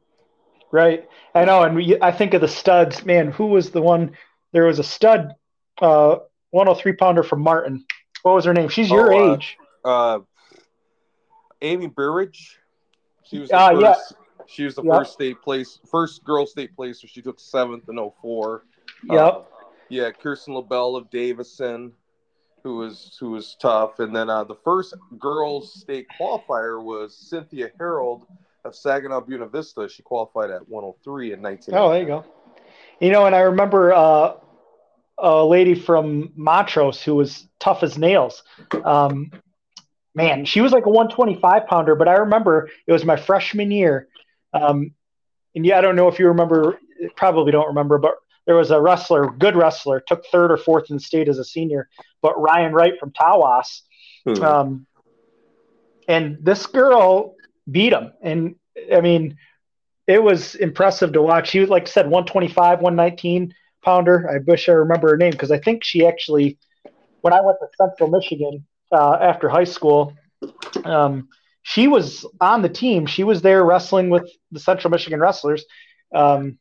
Right. 0.72 1.10
I 1.34 1.46
know. 1.46 1.64
And 1.64 1.76
we, 1.76 1.98
I 2.02 2.12
think 2.12 2.34
of 2.34 2.42
the 2.42 2.48
studs, 2.48 3.06
man, 3.06 3.32
who 3.32 3.48
was 3.48 3.72
the 3.72 3.82
one? 3.82 4.16
There 4.52 4.66
was 4.66 4.80
a 4.80 4.84
stud, 4.84 5.34
uh, 5.82 6.18
103 6.52 6.94
pounder 6.94 7.24
from 7.24 7.42
Martin. 7.42 7.86
What 8.22 8.36
was 8.36 8.46
her 8.46 8.54
name? 8.54 8.70
She's 8.70 8.90
your 8.90 9.14
oh, 9.14 9.34
age. 9.34 9.58
Uh, 9.84 10.20
Amy 11.62 11.88
Burridge. 11.88 12.60
She 13.24 13.40
was 13.40 13.50
the 13.50 13.58
Uh, 13.58 13.80
first. 13.80 14.14
She 14.50 14.66
was 14.66 14.76
the 14.76 14.84
Yep. 14.84 14.96
first 14.96 15.14
state 15.14 15.42
place, 15.42 15.80
first 15.90 16.24
girl 16.24 16.46
state 16.46 16.76
placer. 16.76 17.08
She 17.08 17.22
took 17.22 17.40
seventh 17.40 17.88
in 17.88 17.98
04. 17.98 18.64
Yep. 19.04 19.20
Uh, 19.20 19.42
yeah, 19.90 20.12
Kirsten 20.12 20.56
LaBelle 20.56 20.96
of 20.96 21.10
Davison, 21.10 21.94
who 22.64 22.78
was 22.78 23.16
who 23.20 23.32
was 23.32 23.56
tough, 23.62 24.00
and 24.00 24.16
then 24.16 24.30
uh, 24.30 24.44
the 24.44 24.56
first 24.56 24.96
girls 25.20 25.74
state 25.74 26.08
qualifier 26.20 26.84
was 26.84 27.16
Cynthia 27.16 27.72
Harold 27.80 28.26
of 28.66 28.76
Saginaw 28.76 29.22
Buena 29.22 29.48
Vista. 29.48 29.88
She 29.88 30.02
qualified 30.04 30.50
at 30.50 30.68
103 30.68 31.34
in 31.34 31.42
19. 31.42 31.76
Oh, 31.76 31.90
there 31.90 32.02
you 32.02 32.08
go. 32.08 32.26
You 33.00 33.12
know, 33.12 33.26
and 33.26 33.36
I 33.36 33.42
remember 33.42 33.94
uh, 33.94 34.34
a 35.20 35.46
lady 35.46 35.76
from 35.76 36.34
Montrose 36.36 37.02
who 37.02 37.16
was 37.16 37.48
tough 37.60 37.84
as 37.84 37.98
nails. 37.98 38.44
Um, 38.84 39.32
man, 40.16 40.44
she 40.46 40.62
was 40.62 40.72
like 40.72 40.86
a 40.86 40.90
125 40.90 41.68
pounder, 41.68 41.96
but 41.96 42.08
I 42.08 42.16
remember 42.16 42.70
it 42.88 42.92
was 42.92 43.06
my 43.06 43.16
freshman 43.16 43.72
year. 43.72 44.08
Um, 44.54 44.92
and 45.56 45.66
yeah, 45.66 45.78
I 45.78 45.82
don't 45.82 45.96
know 45.96 46.08
if 46.08 46.20
you 46.20 46.28
remember, 46.28 46.80
probably 47.16 47.52
don't 47.52 47.68
remember, 47.68 47.98
but 47.98 48.16
there 48.46 48.56
was 48.56 48.72
a 48.72 48.82
wrestler, 48.82 49.30
good 49.30 49.56
wrestler, 49.56 50.00
took 50.00 50.26
third 50.28 50.52
or 50.52 50.58
fourth 50.58 50.90
in 50.90 50.96
the 50.96 51.02
state 51.02 51.30
as 51.30 51.38
a 51.38 51.46
senior, 51.46 51.88
but 52.22 52.40
Ryan 52.40 52.74
Wright 52.74 52.94
from 53.00 53.12
Tawas. 53.12 53.82
Hmm. 54.26 54.44
Um, 54.44 54.88
and 56.08 56.38
this 56.42 56.66
girl 56.66 57.36
beat 57.70 57.94
him. 57.94 58.12
And 58.22 58.56
I 58.92 59.02
mean, 59.02 59.38
it 60.08 60.22
was 60.22 60.56
impressive 60.56 61.14
to 61.14 61.22
watch. 61.22 61.50
She 61.50 61.60
was, 61.60 61.70
like 61.70 61.84
I 61.84 61.92
said, 61.92 62.06
125, 62.06 62.82
119 62.82 63.54
pounder. 63.84 64.30
I 64.30 64.40
wish 64.40 64.68
I 64.68 64.74
remember 64.74 65.10
her 65.10 65.18
name 65.18 65.32
because 65.32 65.52
I 65.52 65.60
think 65.60 65.84
she 65.84 66.08
actually, 66.08 66.58
when 67.22 67.34
I 67.34 67.42
went 67.42 67.60
to 67.60 67.68
Central 67.78 68.10
Michigan 68.10 68.66
uh, 68.92 69.18
after 69.22 69.48
high 69.50 69.66
school, 69.66 70.14
um, 70.84 71.30
she 71.70 71.88
was 71.88 72.26
on 72.42 72.64
the 72.64 72.70
team. 72.70 73.06
She 73.06 73.24
was 73.24 73.44
there 73.44 73.64
wrestling 73.64 74.10
with 74.10 74.28
the 74.52 74.60
Central 74.60 74.90
Michigan 74.90 75.20
wrestlers. 75.20 75.66
Um, 76.16 76.58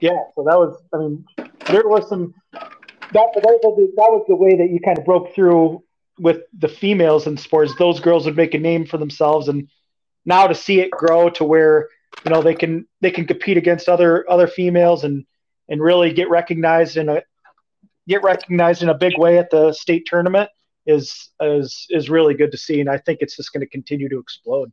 yeah, 0.00 0.18
so 0.34 0.42
that 0.42 0.58
was, 0.58 0.82
I 0.92 0.98
mean, 0.98 1.24
there 1.70 1.86
was 1.86 2.08
some, 2.08 2.34
that, 2.52 2.72
that, 3.12 3.60
was 3.62 4.24
the, 4.26 4.34
way 4.34 4.56
that 4.56 4.70
you 4.70 4.80
kind 4.80 4.98
of 4.98 5.04
broke 5.04 5.36
through 5.36 5.84
with 6.18 6.40
the 6.58 6.66
females 6.66 7.28
in 7.28 7.36
sports. 7.36 7.76
Those 7.76 8.00
girls 8.00 8.24
would 8.24 8.36
make 8.36 8.54
a 8.54 8.58
name 8.58 8.84
for 8.84 8.98
themselves. 8.98 9.46
And 9.46 9.68
now 10.24 10.48
to 10.48 10.54
see 10.54 10.80
it 10.80 10.90
grow 10.90 11.30
to 11.30 11.44
where, 11.44 11.90
you 12.24 12.32
know, 12.32 12.42
they 12.42 12.56
can, 12.56 12.88
they 13.02 13.12
can 13.12 13.24
compete 13.24 13.56
against 13.56 13.88
other, 13.88 14.28
other 14.28 14.48
females 14.48 15.04
and, 15.04 15.24
and 15.68 15.80
really 15.80 16.12
get 16.12 16.28
recognized 16.28 16.96
in 16.96 17.08
a, 17.08 17.22
get 18.08 18.24
recognized 18.24 18.82
in 18.82 18.88
a 18.88 18.98
big 18.98 19.16
way 19.16 19.38
at 19.38 19.50
the 19.50 19.72
state 19.72 20.06
tournament 20.06 20.50
is, 20.88 21.30
is, 21.40 21.86
is 21.90 22.10
really 22.10 22.34
good 22.34 22.50
to 22.50 22.58
see. 22.58 22.80
And 22.80 22.90
I 22.90 22.98
think 22.98 23.20
it's 23.20 23.36
just 23.36 23.52
going 23.52 23.60
to 23.60 23.68
continue 23.68 24.08
to 24.08 24.18
explode. 24.18 24.72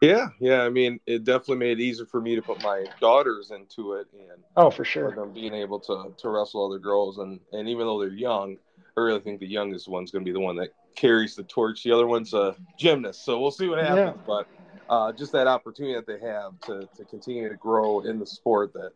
Yeah, 0.00 0.28
yeah. 0.40 0.62
I 0.62 0.70
mean, 0.70 0.98
it 1.06 1.24
definitely 1.24 1.56
made 1.56 1.78
it 1.78 1.82
easier 1.82 2.06
for 2.06 2.20
me 2.20 2.34
to 2.34 2.42
put 2.42 2.62
my 2.62 2.86
daughters 3.00 3.50
into 3.50 3.94
it, 3.94 4.06
and 4.12 4.42
Oh, 4.56 4.70
for 4.70 4.84
sure. 4.84 5.12
them 5.12 5.32
being 5.32 5.52
able 5.52 5.78
to 5.80 6.14
to 6.16 6.28
wrestle 6.30 6.66
other 6.66 6.78
girls, 6.78 7.18
and 7.18 7.38
and 7.52 7.68
even 7.68 7.86
though 7.86 8.00
they're 8.00 8.08
young, 8.08 8.56
I 8.96 9.00
really 9.00 9.20
think 9.20 9.40
the 9.40 9.46
youngest 9.46 9.88
one's 9.88 10.10
going 10.10 10.24
to 10.24 10.28
be 10.28 10.32
the 10.32 10.40
one 10.40 10.56
that 10.56 10.70
carries 10.94 11.34
the 11.34 11.42
torch. 11.42 11.82
The 11.82 11.92
other 11.92 12.06
one's 12.06 12.32
a 12.32 12.56
gymnast, 12.78 13.26
so 13.26 13.38
we'll 13.40 13.50
see 13.50 13.68
what 13.68 13.78
happens. 13.78 14.22
But 14.26 14.48
uh, 14.88 15.12
just 15.12 15.32
that 15.32 15.46
opportunity 15.46 15.94
that 15.94 16.06
they 16.06 16.26
have 16.26 16.58
to 16.62 16.88
to 16.96 17.04
continue 17.04 17.50
to 17.50 17.56
grow 17.56 18.00
in 18.00 18.18
the 18.18 18.26
sport 18.26 18.72
that 18.72 18.92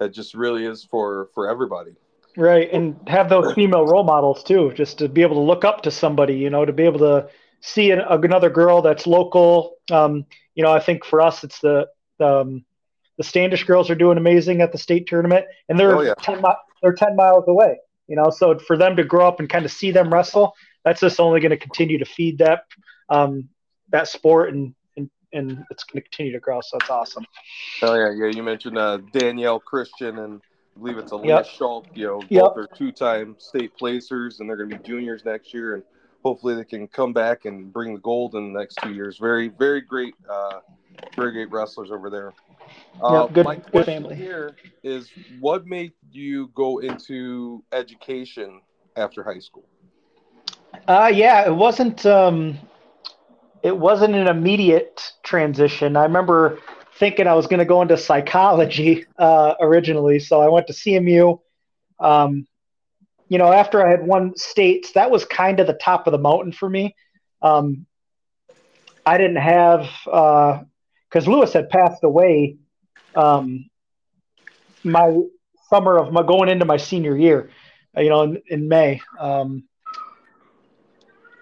that 0.00 0.12
just 0.12 0.34
really 0.34 0.66
is 0.66 0.84
for 0.84 1.30
for 1.34 1.48
everybody. 1.48 1.92
Right, 2.36 2.72
and 2.72 2.96
have 3.08 3.28
those 3.28 3.52
female 3.52 3.86
role 3.86 4.04
models 4.04 4.42
too, 4.42 4.72
just 4.74 4.98
to 4.98 5.08
be 5.08 5.20
able 5.20 5.36
to 5.36 5.42
look 5.42 5.64
up 5.64 5.82
to 5.82 5.90
somebody, 5.90 6.34
you 6.34 6.48
know, 6.48 6.64
to 6.64 6.72
be 6.72 6.84
able 6.84 7.00
to 7.00 7.28
see 7.60 7.90
an, 7.90 8.00
another 8.00 8.48
girl 8.48 8.80
that's 8.80 9.06
local. 9.06 9.74
Um, 9.90 10.24
you 10.54 10.62
know, 10.62 10.72
I 10.72 10.80
think 10.80 11.04
for 11.04 11.20
us, 11.20 11.44
it's 11.44 11.60
the 11.60 11.88
um, 12.20 12.64
the 13.18 13.24
Standish 13.24 13.64
girls 13.64 13.90
are 13.90 13.94
doing 13.94 14.16
amazing 14.16 14.62
at 14.62 14.72
the 14.72 14.78
state 14.78 15.06
tournament, 15.06 15.44
and 15.68 15.78
they're 15.78 15.94
Oh, 15.94 16.00
yeah. 16.00 16.14
ten 16.22 16.40
mi- 16.40 16.54
they're 16.82 16.94
ten 16.94 17.16
miles 17.16 17.44
away. 17.48 17.78
You 18.08 18.16
know, 18.16 18.30
so 18.30 18.58
for 18.58 18.78
them 18.78 18.96
to 18.96 19.04
grow 19.04 19.28
up 19.28 19.38
and 19.38 19.48
kind 19.48 19.64
of 19.64 19.70
see 19.70 19.90
them 19.90 20.12
wrestle, 20.12 20.54
that's 20.84 21.00
just 21.00 21.20
only 21.20 21.40
going 21.40 21.50
to 21.50 21.56
continue 21.56 21.98
to 21.98 22.04
feed 22.04 22.38
that 22.38 22.64
um, 23.10 23.48
that 23.90 24.08
sport, 24.08 24.54
and, 24.54 24.74
and 24.96 25.10
and 25.34 25.64
it's 25.70 25.84
going 25.84 26.02
to 26.02 26.08
continue 26.08 26.32
to 26.32 26.40
grow. 26.40 26.60
So 26.62 26.78
it's 26.78 26.90
awesome. 26.90 27.26
Oh 27.82 27.94
yeah, 27.94 28.10
yeah. 28.10 28.32
You 28.34 28.42
mentioned 28.42 28.78
uh, 28.78 28.98
Danielle 29.12 29.60
Christian 29.60 30.18
and 30.18 30.40
I 30.74 30.78
believe 30.78 30.98
it's 30.98 31.12
Aaliyah 31.12 31.24
Yep. 31.24 31.84
You 31.94 32.06
know, 32.06 32.20
Yep. 32.30 32.42
both 32.42 32.56
are 32.56 32.66
two-time 32.76 33.36
state 33.38 33.76
placers, 33.76 34.40
and 34.40 34.48
they're 34.48 34.56
going 34.56 34.70
to 34.70 34.76
be 34.76 34.82
juniors 34.82 35.24
next 35.24 35.52
year, 35.52 35.74
and 35.74 35.82
hopefully 36.24 36.54
they 36.54 36.64
can 36.64 36.88
come 36.88 37.12
back 37.12 37.44
and 37.44 37.72
bring 37.72 37.94
the 37.94 38.00
gold 38.00 38.34
in 38.34 38.52
the 38.52 38.58
next 38.58 38.76
two 38.82 38.92
years. 38.92 39.18
Very, 39.18 39.48
very 39.48 39.80
great, 39.80 40.14
uh, 40.28 40.60
very 41.16 41.32
great 41.32 41.50
wrestlers 41.50 41.90
over 41.90 42.08
there. 42.08 42.32
Uh, 43.02 43.24
Yep, 43.24 43.32
good- 43.34 43.44
my 43.46 43.54
good 43.56 43.70
question 43.70 44.02
family. 44.02 44.14
here 44.16 44.56
is, 44.82 45.12
what 45.38 45.66
made 45.66 45.92
you 46.10 46.48
go 46.54 46.78
into 46.78 47.62
education 47.72 48.62
after 48.96 49.22
high 49.22 49.38
school? 49.38 49.64
Uh, 50.88 51.10
yeah, 51.12 51.46
it 51.46 51.54
wasn't. 51.54 52.04
Um, 52.06 52.58
it 53.62 53.76
wasn't 53.76 54.14
an 54.14 54.26
immediate 54.26 55.12
transition. 55.22 55.96
I 55.96 56.02
remember 56.02 56.58
thinking 56.98 57.26
I 57.26 57.34
was 57.34 57.46
going 57.46 57.58
to 57.58 57.64
go 57.64 57.82
into 57.82 57.96
psychology 57.96 59.06
uh, 59.18 59.54
originally, 59.60 60.18
so 60.18 60.40
I 60.40 60.48
went 60.48 60.66
to 60.68 60.72
CMU. 60.72 61.40
Um, 61.98 62.46
you 63.28 63.38
know, 63.38 63.52
after 63.52 63.86
I 63.86 63.90
had 63.90 64.06
won 64.06 64.36
states, 64.36 64.92
that 64.92 65.10
was 65.10 65.24
kind 65.24 65.60
of 65.60 65.66
the 65.66 65.74
top 65.74 66.06
of 66.06 66.12
the 66.12 66.18
mountain 66.18 66.52
for 66.52 66.68
me. 66.68 66.94
Um, 67.40 67.86
I 69.06 69.18
didn't 69.18 69.36
have 69.36 69.88
because 70.04 71.26
Lewis 71.26 71.52
had 71.52 71.70
passed 71.70 72.04
away. 72.04 72.56
Um, 73.14 73.66
my 74.84 75.18
summer 75.68 75.96
of 75.96 76.12
my 76.12 76.22
going 76.22 76.48
into 76.48 76.64
my 76.64 76.76
senior 76.76 77.16
year, 77.16 77.50
uh, 77.96 78.00
you 78.00 78.10
know, 78.10 78.22
in, 78.22 78.42
in 78.48 78.68
May. 78.68 79.00
Um, 79.18 79.64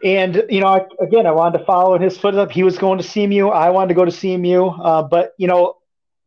and 0.03 0.45
you 0.49 0.61
know, 0.61 0.69
I, 0.69 0.87
again, 1.01 1.27
I 1.27 1.33
wanted 1.33 1.59
to 1.59 1.65
follow 1.65 1.95
in 1.95 2.03
his 2.03 2.17
footsteps. 2.17 2.55
He 2.55 2.63
was 2.63 2.79
going 2.79 2.99
to 2.99 3.05
CMU. 3.05 3.53
I 3.53 3.71
wanted 3.71 3.89
to 3.89 3.95
go 3.95 4.05
to 4.05 4.11
CMU, 4.11 4.79
uh, 4.83 5.03
but 5.03 5.33
you 5.39 5.47
know, 5.47 5.77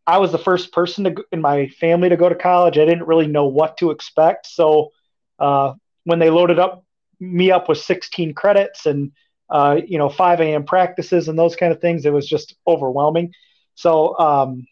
I 0.06 0.18
was 0.18 0.32
the 0.32 0.38
first 0.38 0.72
person 0.74 1.06
to, 1.06 1.24
in 1.32 1.42
my 1.42 1.68
family 1.68 2.10
to 2.10 2.18
go 2.18 2.30
to 2.30 2.36
college. 2.36 2.78
I 2.78 2.86
didn't 2.86 3.08
really 3.08 3.28
know 3.28 3.46
what 3.46 3.78
to 3.78 3.92
expect. 3.92 4.48
So 4.48 4.92
uh, 5.40 5.74
when 6.04 6.20
they 6.20 6.30
loaded 6.30 6.60
up 6.60 6.84
me 7.20 7.52
up 7.52 7.70
with 7.70 7.78
16 7.78 8.34
credits 8.34 8.86
and 8.86 9.12
uh, 9.50 9.80
you 9.86 9.98
know 9.98 10.10
5 10.10 10.42
a.m. 10.42 10.66
practices 10.66 11.28
and 11.28 11.38
those 11.40 11.56
kind 11.56 11.72
of 11.72 11.82
things, 11.82 12.06
it 12.06 12.14
was 12.14 12.28
just 12.28 12.56
overwhelming. 12.68 13.34
So 13.76 14.18
um, 14.20 14.68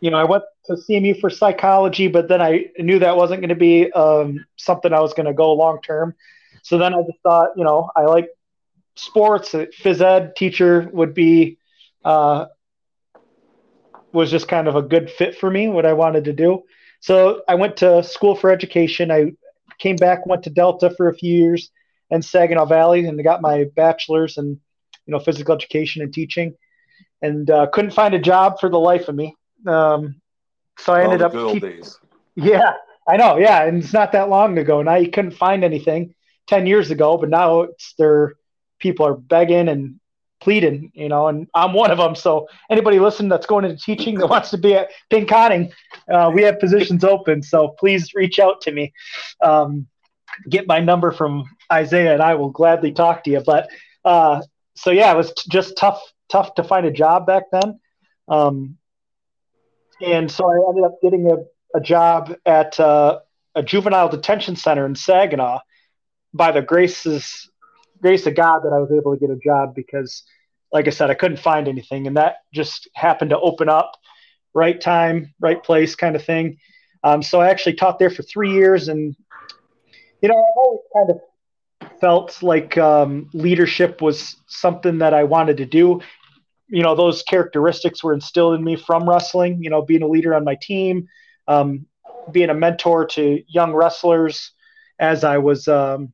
you 0.00 0.10
know, 0.10 0.18
I 0.18 0.24
went 0.24 0.44
to 0.66 0.74
CMU 0.74 1.18
for 1.20 1.30
psychology, 1.30 2.08
but 2.08 2.28
then 2.28 2.42
I 2.42 2.66
knew 2.78 2.98
that 2.98 3.16
wasn't 3.16 3.40
going 3.40 3.48
to 3.50 3.54
be 3.54 3.90
um, 3.92 4.44
something 4.56 4.92
I 4.92 5.00
was 5.00 5.14
going 5.14 5.26
to 5.26 5.32
go 5.32 5.52
long 5.52 5.80
term. 5.80 6.14
So 6.64 6.78
then 6.78 6.94
I 6.94 7.02
just 7.02 7.20
thought, 7.22 7.50
you 7.56 7.64
know, 7.64 7.90
I 7.94 8.02
like 8.02 8.28
sports. 8.96 9.52
Phys 9.52 10.00
ed 10.00 10.34
teacher 10.34 10.88
would 10.92 11.14
be 11.14 11.58
uh, 12.04 12.46
was 14.12 14.30
just 14.30 14.48
kind 14.48 14.66
of 14.66 14.74
a 14.74 14.82
good 14.82 15.10
fit 15.10 15.36
for 15.36 15.50
me. 15.50 15.68
What 15.68 15.84
I 15.86 15.92
wanted 15.92 16.24
to 16.24 16.32
do. 16.32 16.62
So 17.00 17.42
I 17.48 17.54
went 17.54 17.76
to 17.78 18.02
school 18.02 18.34
for 18.34 18.50
education. 18.50 19.10
I 19.10 19.32
came 19.78 19.96
back, 19.96 20.26
went 20.26 20.42
to 20.44 20.50
Delta 20.50 20.90
for 20.96 21.08
a 21.08 21.14
few 21.14 21.36
years, 21.36 21.70
and 22.10 22.24
Saginaw 22.24 22.64
Valley, 22.66 23.04
and 23.06 23.22
got 23.22 23.42
my 23.42 23.66
bachelor's 23.76 24.38
in 24.38 24.58
you 25.06 25.12
know 25.12 25.18
physical 25.18 25.54
education 25.54 26.02
and 26.02 26.14
teaching, 26.14 26.54
and 27.20 27.50
uh, 27.50 27.66
couldn't 27.72 27.92
find 27.92 28.14
a 28.14 28.18
job 28.18 28.58
for 28.58 28.70
the 28.70 28.78
life 28.78 29.08
of 29.08 29.14
me. 29.14 29.36
Um, 29.66 30.20
so 30.78 30.94
I 30.94 31.02
ended 31.02 31.20
All 31.20 31.26
up 31.26 31.32
the 31.32 31.38
good 31.38 31.44
old 31.46 31.54
keep- 31.54 31.64
yeah, 32.36 32.72
I 33.06 33.16
know. 33.18 33.36
Yeah, 33.36 33.64
and 33.64 33.82
it's 33.82 33.92
not 33.92 34.12
that 34.12 34.30
long 34.30 34.56
ago. 34.58 34.80
and 34.80 34.88
I 34.88 35.04
couldn't 35.06 35.32
find 35.32 35.62
anything 35.62 36.14
ten 36.46 36.66
years 36.66 36.90
ago, 36.90 37.16
but 37.16 37.28
now 37.28 37.62
it's 37.62 37.94
there. 37.98 38.34
People 38.78 39.06
are 39.06 39.14
begging 39.14 39.68
and 39.68 40.00
pleading, 40.40 40.92
you 40.94 41.08
know, 41.08 41.28
and 41.28 41.48
I'm 41.54 41.72
one 41.72 41.90
of 41.90 41.98
them. 41.98 42.14
So 42.14 42.48
anybody 42.70 43.00
listening 43.00 43.30
that's 43.30 43.46
going 43.46 43.64
into 43.64 43.82
teaching 43.82 44.18
that 44.18 44.26
wants 44.28 44.50
to 44.50 44.58
be 44.58 44.74
at 44.74 44.90
Pinconning, 45.10 45.72
uh, 46.12 46.30
we 46.34 46.42
have 46.42 46.60
positions 46.60 47.02
open. 47.02 47.42
So 47.42 47.68
please 47.78 48.14
reach 48.14 48.38
out 48.38 48.60
to 48.62 48.72
me. 48.72 48.92
Um, 49.42 49.86
get 50.50 50.66
my 50.66 50.80
number 50.80 51.12
from 51.12 51.44
Isaiah, 51.72 52.12
and 52.12 52.22
I 52.22 52.34
will 52.34 52.50
gladly 52.50 52.92
talk 52.92 53.24
to 53.24 53.30
you. 53.30 53.40
But 53.40 53.68
uh, 54.04 54.42
so 54.74 54.90
yeah, 54.90 55.12
it 55.12 55.16
was 55.16 55.32
t- 55.32 55.48
just 55.50 55.76
tough, 55.78 56.02
tough 56.28 56.54
to 56.56 56.64
find 56.64 56.84
a 56.84 56.90
job 56.92 57.26
back 57.26 57.44
then. 57.50 57.80
Um, 58.28 58.76
and 60.02 60.30
so 60.30 60.44
I 60.50 60.68
ended 60.68 60.84
up 60.84 61.00
getting 61.02 61.30
a, 61.30 61.78
a 61.78 61.80
job 61.80 62.36
at 62.44 62.78
uh, 62.78 63.20
a 63.54 63.62
juvenile 63.62 64.08
detention 64.08 64.56
center 64.56 64.84
in 64.84 64.94
Saginaw 64.94 65.60
by 66.34 66.52
the 66.52 66.60
graces 66.60 67.48
grace 68.02 68.26
of 68.26 68.34
God 68.34 68.60
that 68.60 68.72
I 68.74 68.78
was 68.78 68.92
able 68.92 69.14
to 69.14 69.20
get 69.20 69.30
a 69.30 69.38
job 69.38 69.74
because 69.74 70.24
like 70.72 70.86
I 70.86 70.90
said 70.90 71.10
I 71.10 71.14
couldn't 71.14 71.38
find 71.38 71.68
anything 71.68 72.06
and 72.06 72.16
that 72.16 72.38
just 72.52 72.88
happened 72.94 73.30
to 73.30 73.40
open 73.40 73.68
up 73.68 73.92
right 74.52 74.78
time 74.78 75.32
right 75.40 75.62
place 75.62 75.94
kind 75.94 76.14
of 76.14 76.24
thing 76.24 76.58
um, 77.02 77.22
so 77.22 77.40
I 77.40 77.48
actually 77.48 77.74
taught 77.74 77.98
there 77.98 78.10
for 78.10 78.22
three 78.22 78.52
years 78.52 78.88
and 78.88 79.16
you 80.20 80.28
know 80.28 80.34
I've 80.34 80.58
always 80.58 80.80
kind 80.94 81.10
of 81.10 81.20
felt 82.00 82.42
like 82.42 82.76
um, 82.78 83.30
leadership 83.32 84.02
was 84.02 84.36
something 84.46 84.98
that 84.98 85.14
I 85.14 85.24
wanted 85.24 85.56
to 85.58 85.66
do. 85.66 86.00
You 86.68 86.82
know, 86.82 86.94
those 86.94 87.22
characteristics 87.22 88.02
were 88.02 88.14
instilled 88.14 88.54
in 88.54 88.64
me 88.64 88.76
from 88.76 89.08
wrestling. 89.08 89.62
You 89.62 89.70
know, 89.70 89.82
being 89.82 90.02
a 90.02 90.06
leader 90.06 90.34
on 90.34 90.44
my 90.44 90.56
team, 90.60 91.08
um, 91.48 91.86
being 92.30 92.50
a 92.50 92.54
mentor 92.54 93.06
to 93.06 93.42
young 93.48 93.72
wrestlers 93.72 94.52
as 94.98 95.24
I 95.24 95.38
was, 95.38 95.68
um, 95.68 96.12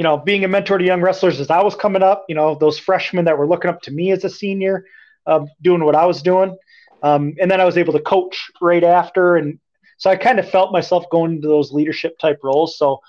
you 0.00 0.04
know, 0.04 0.16
being 0.16 0.44
a 0.44 0.48
mentor 0.48 0.78
to 0.78 0.84
young 0.84 1.02
wrestlers 1.02 1.40
as 1.40 1.50
I 1.50 1.62
was 1.62 1.74
coming 1.74 2.02
up. 2.02 2.24
You 2.26 2.34
know, 2.34 2.54
those 2.54 2.78
freshmen 2.78 3.26
that 3.26 3.36
were 3.36 3.46
looking 3.46 3.68
up 3.68 3.82
to 3.82 3.90
me 3.90 4.12
as 4.12 4.24
a 4.24 4.30
senior, 4.30 4.86
um, 5.26 5.46
doing 5.60 5.84
what 5.84 5.94
I 5.94 6.06
was 6.06 6.22
doing, 6.22 6.56
um, 7.02 7.34
and 7.38 7.50
then 7.50 7.60
I 7.60 7.66
was 7.66 7.76
able 7.76 7.92
to 7.92 8.00
coach 8.00 8.50
right 8.62 8.82
after, 8.82 9.36
and 9.36 9.60
so 9.98 10.08
I 10.08 10.16
kind 10.16 10.38
of 10.38 10.48
felt 10.48 10.72
myself 10.72 11.04
going 11.10 11.32
into 11.32 11.48
those 11.48 11.70
leadership 11.70 12.18
type 12.18 12.38
roles. 12.42 12.78
So 12.78 13.02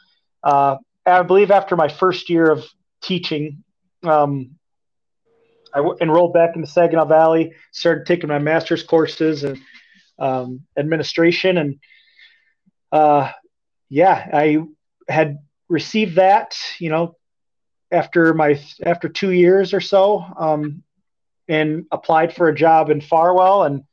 uh, 0.44 0.76
I 1.06 1.22
believe 1.22 1.50
after 1.50 1.78
my 1.78 1.88
first 1.88 2.30
year 2.30 2.52
of 2.52 2.66
teaching, 3.02 3.64
um, 4.04 4.58
I 5.74 5.78
w- 5.78 5.96
enrolled 6.02 6.34
back 6.34 6.56
in 6.56 6.62
the 6.62 6.68
Saginaw 6.68 7.06
Valley, 7.06 7.54
started 7.72 8.06
taking 8.06 8.28
my 8.28 8.40
master's 8.40 8.84
courses 8.84 9.46
and 9.46 9.58
um, 10.20 10.64
administration, 10.76 11.58
and 11.58 11.80
uh, 12.92 13.32
yeah, 13.88 14.28
I 14.34 14.58
had 15.08 15.38
received 15.72 16.16
that, 16.18 16.56
you 16.80 16.90
know, 16.90 17.16
after 17.92 18.34
my 18.34 18.60
after 18.86 19.10
two 19.10 19.32
years 19.32 19.74
or 19.74 19.82
so, 19.82 20.24
um, 20.38 20.84
and 21.48 21.86
applied 21.92 22.36
for 22.36 22.50
a 22.50 22.56
job 22.56 22.90
in 22.90 23.02
Farwell, 23.02 23.64
and 23.64 23.84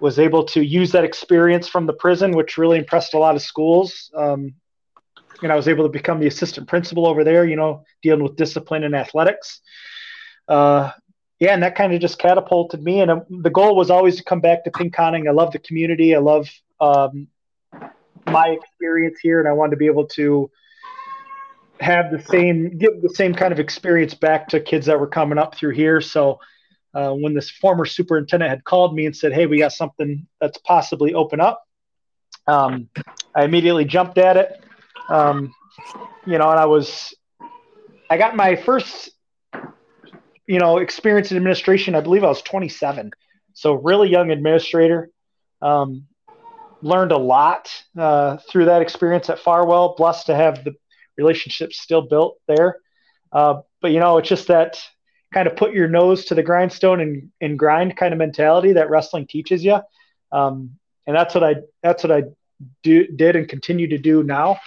was 0.00 0.18
able 0.18 0.44
to 0.44 0.60
use 0.62 0.92
that 0.92 1.04
experience 1.04 1.66
from 1.66 1.86
the 1.86 1.92
prison, 1.92 2.32
which 2.32 2.58
really 2.58 2.78
impressed 2.78 3.14
a 3.14 3.18
lot 3.18 3.34
of 3.34 3.42
schools. 3.42 4.10
Um, 4.14 4.54
and 5.42 5.50
I 5.50 5.56
was 5.56 5.68
able 5.68 5.84
to 5.84 5.90
become 5.90 6.20
the 6.20 6.26
assistant 6.26 6.68
principal 6.68 7.06
over 7.06 7.24
there, 7.24 7.44
you 7.44 7.56
know, 7.56 7.84
dealing 8.02 8.22
with 8.22 8.36
discipline 8.36 8.84
and 8.84 8.94
athletics. 8.94 9.60
Uh, 10.46 10.90
yeah, 11.40 11.54
and 11.54 11.62
that 11.62 11.76
kind 11.76 11.94
of 11.94 12.00
just 12.00 12.18
catapulted 12.18 12.82
me. 12.82 13.00
And 13.00 13.10
uh, 13.10 13.20
the 13.28 13.50
goal 13.50 13.76
was 13.76 13.90
always 13.90 14.16
to 14.16 14.24
come 14.24 14.40
back 14.40 14.64
to 14.64 14.70
Pinconning. 14.70 15.28
I 15.28 15.32
love 15.32 15.52
the 15.52 15.60
community. 15.60 16.14
I 16.14 16.18
love 16.18 16.48
um, 16.80 17.28
my 18.26 18.48
experience 18.48 19.18
here, 19.20 19.38
and 19.38 19.48
I 19.48 19.52
wanted 19.52 19.72
to 19.72 19.76
be 19.76 19.86
able 19.86 20.06
to 20.06 20.50
have 21.80 22.10
the 22.10 22.22
same, 22.22 22.76
give 22.78 23.02
the 23.02 23.10
same 23.10 23.34
kind 23.34 23.52
of 23.52 23.60
experience 23.60 24.14
back 24.14 24.48
to 24.48 24.60
kids 24.60 24.86
that 24.86 24.98
were 24.98 25.06
coming 25.06 25.38
up 25.38 25.54
through 25.54 25.74
here. 25.74 26.00
So 26.00 26.40
uh, 26.94 27.12
when 27.12 27.34
this 27.34 27.50
former 27.50 27.84
superintendent 27.84 28.50
had 28.50 28.64
called 28.64 28.94
me 28.94 29.06
and 29.06 29.14
said, 29.14 29.32
"Hey, 29.32 29.46
we 29.46 29.58
got 29.58 29.72
something 29.72 30.26
that's 30.40 30.58
possibly 30.58 31.14
open 31.14 31.40
up," 31.40 31.64
um, 32.46 32.88
I 33.34 33.44
immediately 33.44 33.84
jumped 33.84 34.18
at 34.18 34.36
it. 34.36 34.64
Um, 35.08 35.54
you 36.26 36.38
know, 36.38 36.50
and 36.50 36.58
I 36.58 36.66
was, 36.66 37.14
I 38.10 38.18
got 38.18 38.36
my 38.36 38.56
first, 38.56 39.10
you 40.46 40.58
know, 40.58 40.78
experience 40.78 41.30
in 41.30 41.36
administration. 41.36 41.94
I 41.94 42.00
believe 42.00 42.24
I 42.24 42.28
was 42.28 42.42
27, 42.42 43.12
so 43.52 43.74
really 43.74 44.08
young 44.08 44.30
administrator. 44.30 45.10
Um, 45.60 46.06
learned 46.80 47.12
a 47.12 47.18
lot 47.18 47.70
uh, 47.96 48.36
through 48.48 48.66
that 48.66 48.82
experience 48.82 49.28
at 49.30 49.38
Farwell. 49.38 49.94
Blessed 49.96 50.26
to 50.26 50.34
have 50.34 50.64
the 50.64 50.74
relationships 51.18 51.80
still 51.80 52.02
built 52.02 52.38
there. 52.46 52.78
Uh, 53.32 53.60
but 53.82 53.90
you 53.90 54.00
know, 54.00 54.18
it's 54.18 54.28
just 54.28 54.48
that 54.48 54.80
kind 55.34 55.46
of 55.46 55.56
put 55.56 55.74
your 55.74 55.88
nose 55.88 56.24
to 56.26 56.34
the 56.34 56.42
grindstone 56.42 57.00
and, 57.00 57.30
and 57.40 57.58
grind 57.58 57.96
kind 57.96 58.12
of 58.12 58.18
mentality 58.18 58.72
that 58.72 58.88
wrestling 58.88 59.26
teaches 59.26 59.62
you. 59.62 59.78
Um, 60.32 60.78
and 61.06 61.16
that's 61.16 61.34
what 61.34 61.44
I 61.44 61.56
that's 61.82 62.02
what 62.02 62.12
I 62.12 62.24
do 62.82 63.06
did 63.06 63.36
and 63.36 63.48
continue 63.48 63.88
to 63.88 63.98
do 63.98 64.22
now 64.22 64.58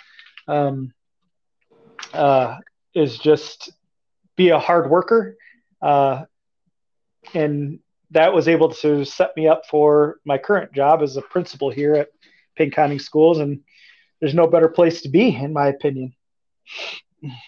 um, 0.48 0.94
uh, 2.14 2.58
is 2.94 3.18
just 3.18 3.72
be 4.36 4.50
a 4.50 4.60
hard 4.60 4.90
worker. 4.90 5.38
Uh, 5.82 6.26
and 7.34 7.80
that 8.12 8.34
was 8.34 8.48
able 8.48 8.70
to 8.74 9.06
set 9.06 9.36
me 9.38 9.48
up 9.48 9.64
for 9.70 10.18
my 10.26 10.38
current 10.38 10.74
job 10.74 11.02
as 11.02 11.16
a 11.16 11.22
principal 11.22 11.70
here 11.70 11.96
at 11.96 12.10
Pinconning 12.60 13.00
Schools. 13.00 13.40
And 13.40 13.62
there's 14.20 14.34
no 14.34 14.48
better 14.48 14.68
place 14.68 15.02
to 15.02 15.10
be, 15.10 15.36
in 15.36 15.54
my 15.54 15.68
opinion. 15.68 16.14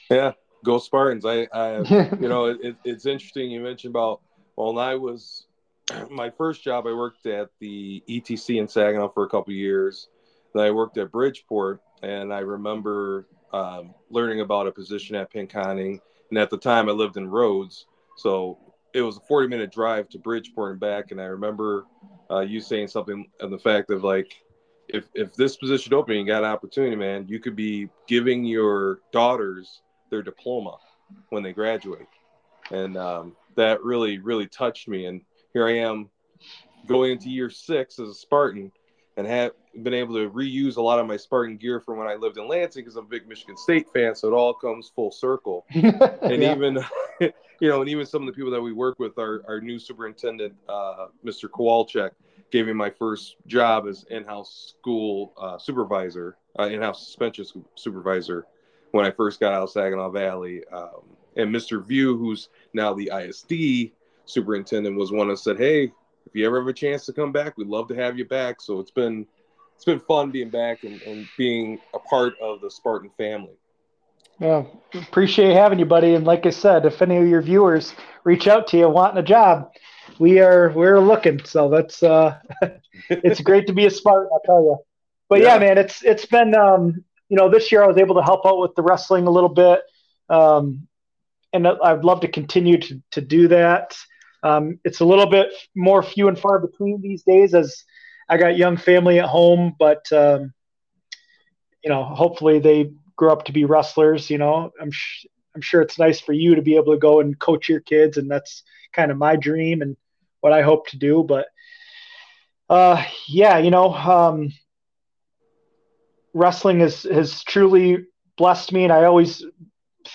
Yeah, 0.10 0.34
go 0.64 0.78
Spartans. 0.80 1.26
I, 1.26 1.48
I 1.54 1.78
you 2.20 2.28
know, 2.28 2.46
it, 2.46 2.76
it's 2.84 3.06
interesting. 3.06 3.52
You 3.52 3.62
mentioned 3.62 3.92
about, 3.92 4.22
well, 4.56 4.78
I 4.80 4.96
was, 4.96 5.48
my 6.10 6.30
first 6.30 6.64
job, 6.64 6.88
I 6.88 6.94
worked 6.94 7.26
at 7.26 7.50
the 7.60 8.04
ETC 8.10 8.60
in 8.60 8.68
Saginaw 8.68 9.10
for 9.10 9.24
a 9.24 9.30
couple 9.30 9.54
years. 9.54 10.10
Then 10.54 10.64
I 10.64 10.72
worked 10.72 10.98
at 10.98 11.12
Bridgeport 11.12 11.82
and 12.04 12.34
I 12.34 12.40
remember 12.40 13.28
um, 13.54 13.94
learning 14.10 14.42
about 14.42 14.68
a 14.68 14.72
position 14.72 15.16
at 15.16 15.32
Pinconning. 15.32 16.00
And 16.30 16.38
at 16.38 16.50
the 16.50 16.58
time, 16.58 16.90
I 16.90 16.92
lived 16.92 17.18
in 17.18 17.30
Rhodes, 17.30 17.86
so 18.18 18.58
it 18.94 19.02
was 19.02 19.18
a 19.18 19.22
40 19.22 19.48
minute 19.48 19.72
drive 19.72 20.10
to 20.10 20.20
Bridgeport 20.20 20.72
and 20.72 20.80
back. 20.80 21.12
And 21.12 21.22
I 21.22 21.26
remember 21.26 21.86
uh, 22.30 22.40
you 22.42 22.60
saying 22.60 22.88
something 22.88 23.28
on 23.42 23.52
the 23.52 23.60
fact 23.60 23.90
of 23.92 24.04
like, 24.04 24.43
if 24.94 25.06
if 25.14 25.34
this 25.34 25.58
position 25.58 25.94
open, 25.94 26.16
you 26.16 26.26
got 26.26 26.44
an 26.44 26.50
opportunity, 26.50 26.96
man, 26.96 27.26
you 27.28 27.40
could 27.40 27.56
be 27.56 27.90
giving 28.08 28.46
your 28.46 29.00
daughters 29.12 29.82
their 30.10 30.22
diploma 30.22 30.78
when 31.30 31.44
they 31.44 31.52
graduate, 31.52 32.08
and 32.72 32.96
um, 32.96 33.36
that 33.56 33.84
really 33.84 34.20
really 34.20 34.48
touched 34.48 34.88
me. 34.88 35.08
And 35.08 35.22
here 35.52 35.68
I 35.68 35.78
am 35.78 36.10
going 36.88 37.12
into 37.12 37.30
year 37.30 37.50
six 37.50 38.00
as 38.00 38.10
a 38.10 38.14
Spartan 38.14 38.72
and 39.18 39.28
have 39.28 39.52
been 39.82 39.94
able 39.94 40.16
to 40.16 40.30
reuse 40.30 40.78
a 40.78 40.82
lot 40.82 41.00
of 41.00 41.08
my 41.08 41.18
Spartan 41.18 41.58
gear 41.58 41.80
from 41.80 41.98
when 41.98 42.08
I 42.08 42.16
lived 42.16 42.38
in 42.38 42.48
Lansing 42.48 42.84
because 42.84 42.96
I'm 42.96 43.06
a 43.06 43.08
big 43.08 43.28
Michigan 43.28 43.58
State 43.58 43.88
fan. 43.94 44.16
So 44.16 44.28
it 44.28 44.34
all 44.34 44.54
comes 44.54 44.92
full 44.96 45.12
circle. 45.12 45.66
and 45.74 46.42
yeah. 46.42 46.56
even, 46.56 46.80
you 47.20 47.70
know, 47.70 47.82
and 47.82 47.90
even 47.90 48.06
some 48.06 48.24
of 48.24 48.28
the 48.28 48.34
people 48.34 48.52
that 48.52 48.62
we 48.62 48.74
work 48.74 49.00
with, 49.00 49.18
our, 49.20 49.44
our 49.48 49.62
new 49.62 49.78
superintendent, 49.78 50.56
uh, 50.68 51.08
Mr. 51.24 51.48
Kowalczyk, 51.48 52.12
gave 52.54 52.68
me 52.68 52.74
my 52.74 52.92
first 52.92 53.36
job 53.48 53.88
as 53.88 54.06
in-house 54.12 54.76
school 54.78 55.34
uh, 55.38 55.58
supervisor, 55.58 56.38
uh, 56.60 56.66
in-house 56.66 57.04
suspension 57.04 57.46
supervisor 57.74 58.46
when 58.92 59.08
I 59.08 59.12
first 59.12 59.40
got 59.40 59.54
out 59.54 59.64
of 59.64 59.72
Saginaw 59.72 60.12
Valley. 60.12 60.62
Um, 60.72 61.02
and 61.36 61.54
Mr. 61.54 61.84
View, 61.84 62.16
who's 62.16 62.50
now 62.76 62.94
the 62.94 63.12
ISD 63.12 63.92
superintendent, 64.26 64.96
was 64.96 65.12
one 65.12 65.30
that 65.30 65.40
said, 65.40 65.58
"Hey, 65.58 65.92
if 66.28 66.36
you 66.36 66.46
ever 66.46 66.62
have 66.62 66.68
a 66.68 66.74
chance 66.74 67.08
to 67.08 67.14
come 67.14 67.32
back, 67.32 67.58
we'd 67.58 67.68
love 67.68 67.88
to 67.88 67.96
have 67.96 68.20
you 68.20 68.26
back." 68.26 68.62
So 68.62 68.80
it's 68.80 68.92
been 68.92 69.26
it's 69.76 69.86
been 69.86 70.00
fun 70.00 70.30
being 70.30 70.52
back 70.52 70.84
and, 70.84 71.02
and 71.02 71.28
being 71.40 71.80
a 71.96 72.00
part 72.00 72.36
of 72.40 72.62
the 72.62 72.70
Spartan 72.70 73.10
family. 73.18 73.58
Yeah, 74.40 74.66
appreciate 74.94 75.54
having 75.54 75.80
you, 75.80 75.86
buddy. 75.86 76.14
And 76.14 76.26
like 76.26 76.46
I 76.46 76.52
said, 76.52 76.86
if 76.86 77.02
any 77.02 77.18
of 77.18 77.28
your 77.28 77.42
viewers 77.42 77.96
reach 78.24 78.48
out 78.48 78.68
to 78.68 78.78
you 78.78 78.90
wanting 78.90 79.18
a 79.18 79.24
job, 79.24 79.72
we 80.20 80.40
are 80.40 80.70
we're 80.72 81.00
looking. 81.00 81.44
So 81.44 81.70
that's 81.70 82.04
uh, 82.04 82.40
it's 83.10 83.42
great 83.42 83.68
to 83.68 83.74
be 83.74 83.86
a 83.86 83.92
Spartan, 83.92 84.30
I'll 84.32 84.42
tell 84.46 84.64
you. 84.64 84.78
But 85.30 85.42
yeah. 85.42 85.54
yeah, 85.54 85.60
man, 85.60 85.78
it's 85.78 86.04
it's 86.04 86.26
been 86.26 86.54
um, 86.56 87.04
you 87.30 87.38
know 87.38 87.50
this 87.50 87.72
year 87.72 87.84
I 87.84 87.88
was 87.88 87.98
able 87.98 88.16
to 88.16 88.24
help 88.24 88.46
out 88.46 88.60
with 88.60 88.76
the 88.76 88.84
wrestling 88.84 89.28
a 89.28 89.32
little 89.32 89.50
bit, 89.50 89.82
um, 90.30 90.88
and 91.52 91.68
I'd 91.68 92.04
love 92.04 92.22
to 92.22 92.28
continue 92.28 92.78
to 92.80 93.02
to 93.12 93.22
do 93.22 93.48
that. 93.50 93.96
Um, 94.44 94.80
it's 94.84 95.00
a 95.00 95.06
little 95.06 95.28
bit 95.28 95.48
more 95.74 96.04
few 96.04 96.28
and 96.28 96.38
far 96.38 96.60
between 96.60 97.02
these 97.02 97.24
days 97.24 97.56
as 97.56 97.84
I 98.28 98.38
got 98.38 98.58
young 98.58 98.78
family 98.78 99.20
at 99.20 99.26
home, 99.26 99.76
but 99.80 100.12
um, 100.12 100.54
you 101.84 101.90
know, 101.90 102.04
hopefully 102.04 102.60
they 102.60 102.92
grow 103.16 103.32
up 103.32 103.46
to 103.46 103.52
be 103.52 103.66
wrestlers. 103.66 104.30
You 104.30 104.38
know, 104.38 104.72
I'm 104.80 104.92
sh- 104.92 105.26
I'm 105.56 105.62
sure 105.62 105.82
it's 105.82 106.00
nice 106.00 106.20
for 106.20 106.34
you 106.34 106.56
to 106.56 106.62
be 106.62 106.76
able 106.76 106.94
to 106.94 107.00
go 107.00 107.20
and 107.20 107.38
coach 107.38 107.70
your 107.70 107.80
kids, 107.80 108.18
and 108.18 108.30
that's 108.30 108.64
kind 108.94 109.12
of 109.12 109.18
my 109.18 109.36
dream 109.36 109.82
and 109.82 109.98
what 110.42 110.54
I 110.54 110.62
hope 110.62 110.88
to 110.88 110.98
do. 110.98 111.24
But 111.24 111.48
uh, 112.70 113.04
yeah, 113.28 113.58
you 113.58 113.72
know, 113.72 113.94
um, 113.94 114.52
wrestling 116.34 116.80
has 116.80 117.04
has 117.04 117.44
truly 117.44 118.06
blessed 118.38 118.72
me, 118.72 118.84
and 118.84 118.94
I 118.94 119.06
always 119.06 119.44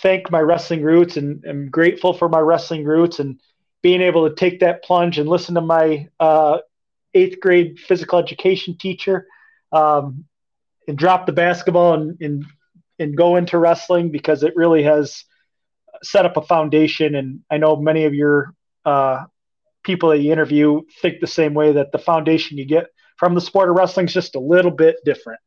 thank 0.02 0.30
my 0.30 0.40
wrestling 0.40 0.82
roots 0.82 1.16
and 1.16 1.44
am 1.46 1.70
grateful 1.70 2.12
for 2.12 2.28
my 2.28 2.40
wrestling 2.40 2.84
roots 2.84 3.20
and 3.20 3.40
being 3.82 4.02
able 4.02 4.28
to 4.28 4.34
take 4.34 4.60
that 4.60 4.82
plunge 4.82 5.18
and 5.18 5.28
listen 5.28 5.54
to 5.54 5.60
my 5.60 6.08
uh, 6.20 6.58
eighth 7.14 7.40
grade 7.40 7.78
physical 7.78 8.18
education 8.18 8.76
teacher 8.78 9.26
um, 9.72 10.24
and 10.86 10.98
drop 10.98 11.26
the 11.26 11.32
basketball 11.32 11.94
and, 11.94 12.20
and, 12.20 12.44
and 12.98 13.16
go 13.16 13.36
into 13.36 13.58
wrestling 13.58 14.10
because 14.10 14.42
it 14.42 14.56
really 14.56 14.82
has 14.82 15.24
set 16.02 16.26
up 16.26 16.36
a 16.36 16.42
foundation. 16.42 17.14
And 17.14 17.40
I 17.50 17.58
know 17.58 17.76
many 17.76 18.04
of 18.04 18.14
your 18.14 18.54
uh, 18.88 19.26
people 19.82 20.10
that 20.10 20.18
you 20.18 20.32
interview 20.32 20.82
think 21.00 21.20
the 21.20 21.26
same 21.26 21.54
way 21.54 21.72
that 21.72 21.92
the 21.92 21.98
foundation 21.98 22.58
you 22.58 22.64
get 22.64 22.86
from 23.16 23.34
the 23.34 23.40
sport 23.40 23.68
of 23.68 23.76
wrestling 23.76 24.06
is 24.06 24.14
just 24.14 24.34
a 24.34 24.40
little 24.40 24.70
bit 24.70 24.96
different. 25.04 25.40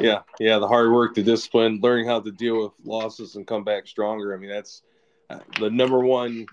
Yeah, 0.00 0.20
yeah, 0.38 0.58
the 0.58 0.68
hard 0.68 0.92
work, 0.92 1.14
the 1.14 1.22
discipline, 1.22 1.80
learning 1.82 2.06
how 2.06 2.20
to 2.20 2.30
deal 2.30 2.62
with 2.62 2.72
losses 2.84 3.36
and 3.36 3.46
come 3.46 3.64
back 3.64 3.86
stronger. 3.86 4.34
I 4.34 4.38
mean, 4.38 4.50
that's 4.50 4.82
uh, 5.30 5.38
the 5.58 5.70
number 5.70 6.00
one 6.00 6.46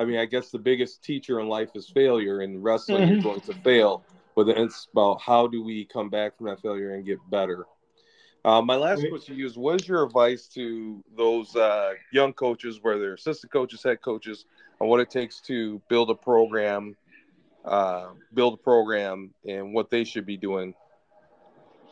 I 0.00 0.04
mean, 0.06 0.18
I 0.18 0.24
guess 0.24 0.48
the 0.48 0.58
biggest 0.58 1.04
teacher 1.04 1.40
in 1.40 1.48
life 1.48 1.68
is 1.74 1.90
failure. 1.90 2.40
In 2.40 2.62
wrestling, 2.62 3.02
mm-hmm. 3.02 3.12
you're 3.12 3.22
going 3.22 3.40
to 3.42 3.52
fail, 3.62 4.02
but 4.34 4.44
then 4.44 4.56
it's 4.56 4.88
about 4.94 5.20
how 5.20 5.46
do 5.46 5.62
we 5.62 5.84
come 5.84 6.08
back 6.08 6.38
from 6.38 6.46
that 6.46 6.62
failure 6.62 6.94
and 6.94 7.04
get 7.04 7.18
better. 7.28 7.66
Uh, 8.42 8.62
my 8.62 8.76
last 8.76 9.04
question 9.10 9.34
to 9.34 9.38
you 9.38 9.46
is: 9.46 9.58
What 9.58 9.78
is 9.78 9.86
your 9.86 10.02
advice 10.02 10.46
to 10.54 11.04
those 11.14 11.54
uh, 11.54 11.92
young 12.14 12.32
coaches, 12.32 12.78
whether 12.80 13.12
assistant 13.12 13.52
coaches, 13.52 13.82
head 13.82 14.00
coaches, 14.00 14.46
on 14.80 14.88
what 14.88 15.00
it 15.00 15.10
takes 15.10 15.40
to 15.42 15.80
build 15.88 16.10
a 16.10 16.14
program, 16.14 16.96
uh, 17.64 18.08
build 18.34 18.54
a 18.54 18.56
program, 18.56 19.32
and 19.46 19.74
what 19.74 19.90
they 19.90 20.04
should 20.04 20.26
be 20.26 20.36
doing? 20.36 20.74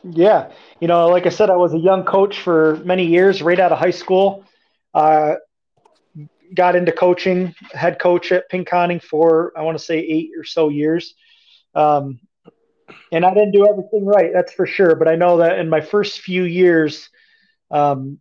Yeah, 0.03 0.51
you 0.79 0.87
know, 0.87 1.09
like 1.09 1.25
I 1.25 1.29
said, 1.29 1.49
I 1.49 1.55
was 1.55 1.73
a 1.73 1.77
young 1.77 2.03
coach 2.03 2.39
for 2.41 2.77
many 2.85 3.05
years, 3.05 3.41
right 3.41 3.59
out 3.59 3.71
of 3.71 3.77
high 3.77 3.91
school. 3.91 4.45
Uh, 4.93 5.35
got 6.55 6.75
into 6.75 6.91
coaching, 6.91 7.53
head 7.73 7.99
coach 7.99 8.31
at 8.31 8.49
Pinconning 8.49 9.01
for 9.01 9.53
I 9.55 9.61
want 9.61 9.77
to 9.77 9.83
say 9.83 9.99
eight 9.99 10.31
or 10.37 10.43
so 10.43 10.69
years. 10.69 11.13
Um, 11.75 12.19
and 13.11 13.25
I 13.25 13.33
didn't 13.33 13.51
do 13.51 13.67
everything 13.67 14.05
right, 14.05 14.31
that's 14.33 14.53
for 14.53 14.65
sure. 14.65 14.95
But 14.95 15.07
I 15.07 15.15
know 15.15 15.37
that 15.37 15.59
in 15.59 15.69
my 15.69 15.81
first 15.81 16.21
few 16.21 16.43
years, 16.43 17.09
um, 17.69 18.19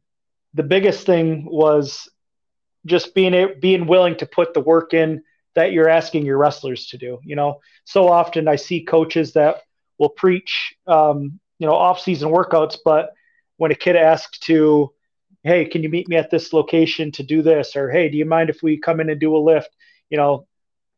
the 0.55 0.63
biggest 0.63 1.07
thing 1.07 1.47
was 1.47 2.09
just 2.89 3.15
being 3.15 3.55
being 3.61 3.87
willing 3.87 4.17
to 4.17 4.27
put 4.27 4.55
the 4.55 4.61
work 4.61 4.95
in 4.95 5.23
that 5.55 5.73
you're 5.73 5.89
asking 5.89 6.25
your 6.25 6.39
wrestlers 6.39 6.87
to 6.89 6.99
do. 6.99 7.19
You 7.25 7.37
know, 7.37 7.61
so 7.85 8.09
often 8.09 8.49
I 8.49 8.57
see 8.57 8.85
coaches 8.85 9.33
that 9.33 9.63
will 9.99 10.09
preach, 10.09 10.75
um, 10.87 11.41
you 11.59 11.67
know, 11.67 11.75
off-season 11.75 12.31
workouts, 12.31 12.77
but 12.85 13.13
when 13.57 13.73
a 13.73 13.75
kid 13.75 13.97
asks 13.97 14.39
to, 14.41 14.93
hey, 15.43 15.65
can 15.65 15.83
you 15.83 15.89
meet 15.89 16.09
me 16.09 16.17
at 16.17 16.31
this 16.31 16.53
location 16.53 17.11
to 17.13 17.23
do 17.25 17.43
this, 17.43 17.75
or 17.75 17.91
hey, 17.91 18.09
do 18.09 18.17
you 18.17 18.25
mind 18.25 18.51
if 18.51 18.63
we 18.63 18.79
come 18.79 19.01
in 19.01 19.11
and 19.11 19.21
do 19.21 19.37
a 19.37 19.39
lift? 19.39 19.71
You 20.11 20.17
know, 20.17 20.47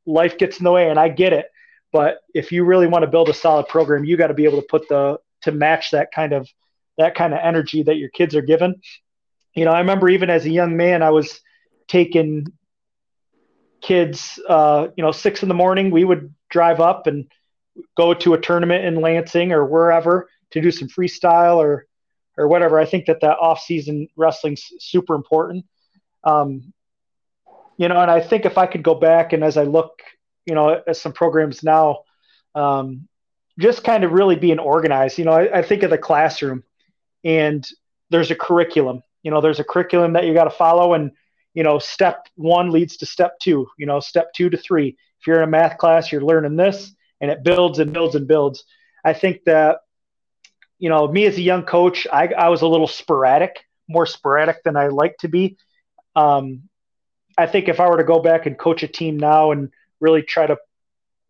life 0.04 0.36
gets 0.36 0.58
in 0.58 0.64
the 0.64 0.72
way, 0.72 0.90
and 0.90 0.98
I 0.98 1.08
get 1.08 1.32
it. 1.32 1.46
But 1.92 2.18
if 2.34 2.52
you 2.52 2.64
really 2.64 2.86
want 2.86 3.02
to 3.02 3.10
build 3.10 3.28
a 3.28 3.34
solid 3.34 3.66
program, 3.68 4.04
you 4.04 4.16
got 4.16 4.28
to 4.28 4.34
be 4.34 4.44
able 4.44 4.60
to 4.60 4.66
put 4.68 4.88
the 4.88 5.18
to 5.42 5.52
match 5.52 5.90
that 5.92 6.12
kind 6.12 6.32
of 6.32 6.48
that 6.98 7.14
kind 7.14 7.32
of 7.32 7.40
energy 7.42 7.82
that 7.82 7.96
your 7.96 8.10
kids 8.10 8.36
are 8.36 8.42
given. 8.42 8.74
You 9.54 9.64
know, 9.64 9.72
I 9.72 9.80
remember 9.80 10.08
even 10.10 10.28
as 10.28 10.44
a 10.44 10.50
young 10.50 10.76
man, 10.76 11.02
I 11.02 11.10
was 11.10 11.40
taking 11.90 12.46
kids. 13.80 14.38
Uh, 14.48 14.88
you 14.96 15.02
know, 15.02 15.12
six 15.12 15.42
in 15.42 15.48
the 15.48 15.54
morning, 15.54 15.90
we 15.90 16.04
would 16.04 16.34
drive 16.48 16.80
up 16.80 17.06
and 17.06 17.30
go 17.96 18.14
to 18.14 18.34
a 18.34 18.40
tournament 18.40 18.84
in 18.84 19.00
Lansing 19.00 19.52
or 19.52 19.64
wherever 19.64 20.28
to 20.50 20.60
do 20.60 20.70
some 20.70 20.88
freestyle 20.88 21.56
or 21.56 21.86
or 22.36 22.48
whatever. 22.48 22.78
I 22.78 22.86
think 22.86 23.06
that 23.06 23.20
that 23.20 23.38
off 23.38 23.60
season 23.60 24.08
wrestling's 24.16 24.66
super 24.78 25.14
important. 25.14 25.66
Um, 26.24 26.72
you 27.76 27.88
know, 27.88 28.00
and 28.00 28.10
I 28.10 28.20
think 28.20 28.44
if 28.44 28.56
I 28.56 28.66
could 28.66 28.82
go 28.82 28.94
back 28.94 29.32
and 29.32 29.42
as 29.42 29.56
I 29.56 29.64
look 29.64 30.00
you 30.46 30.54
know, 30.54 30.82
at 30.86 30.96
some 30.96 31.12
programs 31.12 31.62
now, 31.62 32.00
um, 32.54 33.08
just 33.58 33.84
kind 33.84 34.04
of 34.04 34.12
really 34.12 34.36
being 34.36 34.58
organized. 34.58 35.18
You 35.18 35.24
know, 35.24 35.32
I, 35.32 35.58
I 35.58 35.62
think 35.62 35.82
of 35.82 35.90
the 35.90 35.98
classroom 35.98 36.64
and 37.24 37.66
there's 38.10 38.30
a 38.30 38.34
curriculum. 38.34 39.02
You 39.22 39.30
know, 39.30 39.40
there's 39.40 39.60
a 39.60 39.64
curriculum 39.64 40.14
that 40.14 40.24
you 40.24 40.34
got 40.34 40.44
to 40.44 40.50
follow, 40.50 40.94
and 40.94 41.12
you 41.54 41.62
know, 41.62 41.78
step 41.78 42.26
one 42.36 42.70
leads 42.70 42.96
to 42.98 43.06
step 43.06 43.38
two. 43.40 43.66
You 43.78 43.86
know, 43.86 44.00
step 44.00 44.32
two 44.34 44.50
to 44.50 44.56
three. 44.56 44.96
If 45.20 45.26
you're 45.26 45.38
in 45.38 45.48
a 45.48 45.50
math 45.50 45.78
class, 45.78 46.10
you're 46.10 46.24
learning 46.24 46.56
this, 46.56 46.94
and 47.20 47.30
it 47.30 47.42
builds 47.42 47.78
and 47.78 47.92
builds 47.92 48.14
and 48.14 48.26
builds. 48.26 48.64
I 49.04 49.12
think 49.12 49.44
that, 49.44 49.78
you 50.78 50.88
know, 50.88 51.08
me 51.08 51.26
as 51.26 51.36
a 51.36 51.42
young 51.42 51.64
coach, 51.64 52.06
I, 52.12 52.28
I 52.28 52.48
was 52.48 52.62
a 52.62 52.68
little 52.68 52.86
sporadic, 52.86 53.64
more 53.88 54.06
sporadic 54.06 54.62
than 54.62 54.76
I 54.76 54.88
like 54.88 55.16
to 55.18 55.28
be. 55.28 55.56
Um, 56.16 56.62
I 57.36 57.46
think 57.46 57.68
if 57.68 57.80
I 57.80 57.88
were 57.88 57.98
to 57.98 58.04
go 58.04 58.20
back 58.20 58.46
and 58.46 58.58
coach 58.58 58.82
a 58.82 58.88
team 58.88 59.16
now 59.16 59.52
and 59.52 59.70
really 60.00 60.22
try 60.22 60.46
to 60.46 60.56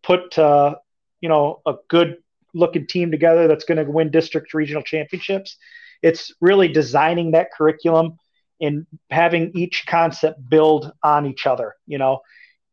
put 0.03 0.37
uh, 0.37 0.75
you 1.19 1.29
know 1.29 1.61
a 1.65 1.75
good 1.87 2.17
looking 2.53 2.85
team 2.87 3.11
together 3.11 3.47
that's 3.47 3.63
going 3.63 3.77
to 3.83 3.89
win 3.89 4.11
district 4.11 4.53
regional 4.53 4.83
championships. 4.83 5.57
It's 6.01 6.33
really 6.41 6.67
designing 6.67 7.31
that 7.31 7.51
curriculum 7.51 8.17
and 8.61 8.85
having 9.09 9.51
each 9.55 9.85
concept 9.87 10.47
build 10.49 10.91
on 11.03 11.25
each 11.25 11.47
other, 11.47 11.75
you 11.87 11.97
know, 11.97 12.21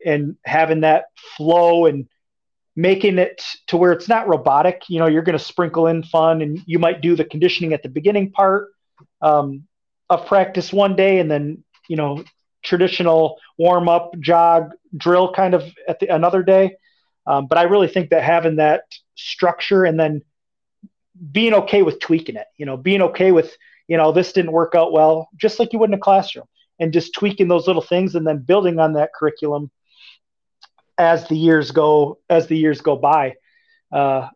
and 0.05 0.37
having 0.44 0.83
that 0.83 1.07
flow 1.37 1.87
and 1.87 2.07
making 2.77 3.18
it 3.18 3.42
to 3.66 3.77
where 3.77 3.92
it's 3.92 4.09
not 4.09 4.29
robotic. 4.29 4.83
You 4.88 5.01
know, 5.01 5.09
you're 5.09 5.22
going 5.22 5.38
to 5.38 5.44
sprinkle 5.44 5.88
in 5.88 6.03
fun 6.03 6.42
and 6.42 6.62
you 6.66 6.79
might 6.79 7.01
do 7.01 7.16
the 7.16 7.24
conditioning 7.24 7.72
at 7.72 7.83
the 7.83 7.88
beginning 7.88 8.31
part 8.31 8.68
um, 9.20 9.64
of 10.09 10.27
practice 10.27 10.72
one 10.72 10.94
day 10.94 11.18
and 11.18 11.31
then, 11.31 11.64
you 11.88 11.96
know, 11.96 12.22
traditional 12.62 13.38
warm 13.57 13.88
up, 13.88 14.12
jog, 14.20 14.72
drill 14.96 15.33
kind 15.33 15.55
of 15.55 15.64
at 15.88 15.98
the, 16.01 16.14
another 16.14 16.42
day. 16.42 16.77
Um, 17.27 17.46
but 17.46 17.59
I 17.59 17.62
really 17.62 17.88
think 17.88 18.11
that 18.11 18.22
having 18.22 18.57
that 18.57 18.83
structure 19.14 19.85
and 19.85 19.98
then 19.98 20.22
being 21.33 21.55
okay 21.55 21.83
with 21.83 21.98
tweaking 21.98 22.37
it, 22.37 22.46
you 22.57 22.66
know, 22.66 22.77
being 22.77 23.03
okay 23.03 23.33
with, 23.33 23.57
you 23.88 23.96
know, 23.96 24.12
this 24.12 24.33
didn't 24.33 24.53
work 24.53 24.74
out 24.74 24.92
well, 24.92 25.29
just 25.37 25.59
like 25.59 25.72
you 25.72 25.79
would 25.81 25.90
in 25.90 25.94
a 25.94 25.98
classroom, 25.98 26.46
and 26.79 26.92
just 26.92 27.14
tweaking 27.14 27.48
those 27.48 27.66
little 27.66 27.83
things 27.83 28.14
and 28.14 28.27
then 28.27 28.38
building 28.38 28.79
on 28.79 28.92
that 28.92 29.11
curriculum 29.14 29.70
as 30.98 31.27
the 31.29 31.37
years 31.37 31.70
go 31.70 32.18
as 32.29 32.46
the 32.46 32.57
years 32.57 32.81
go 32.81 32.96
by. 32.96 33.35
Uh, 33.90 34.29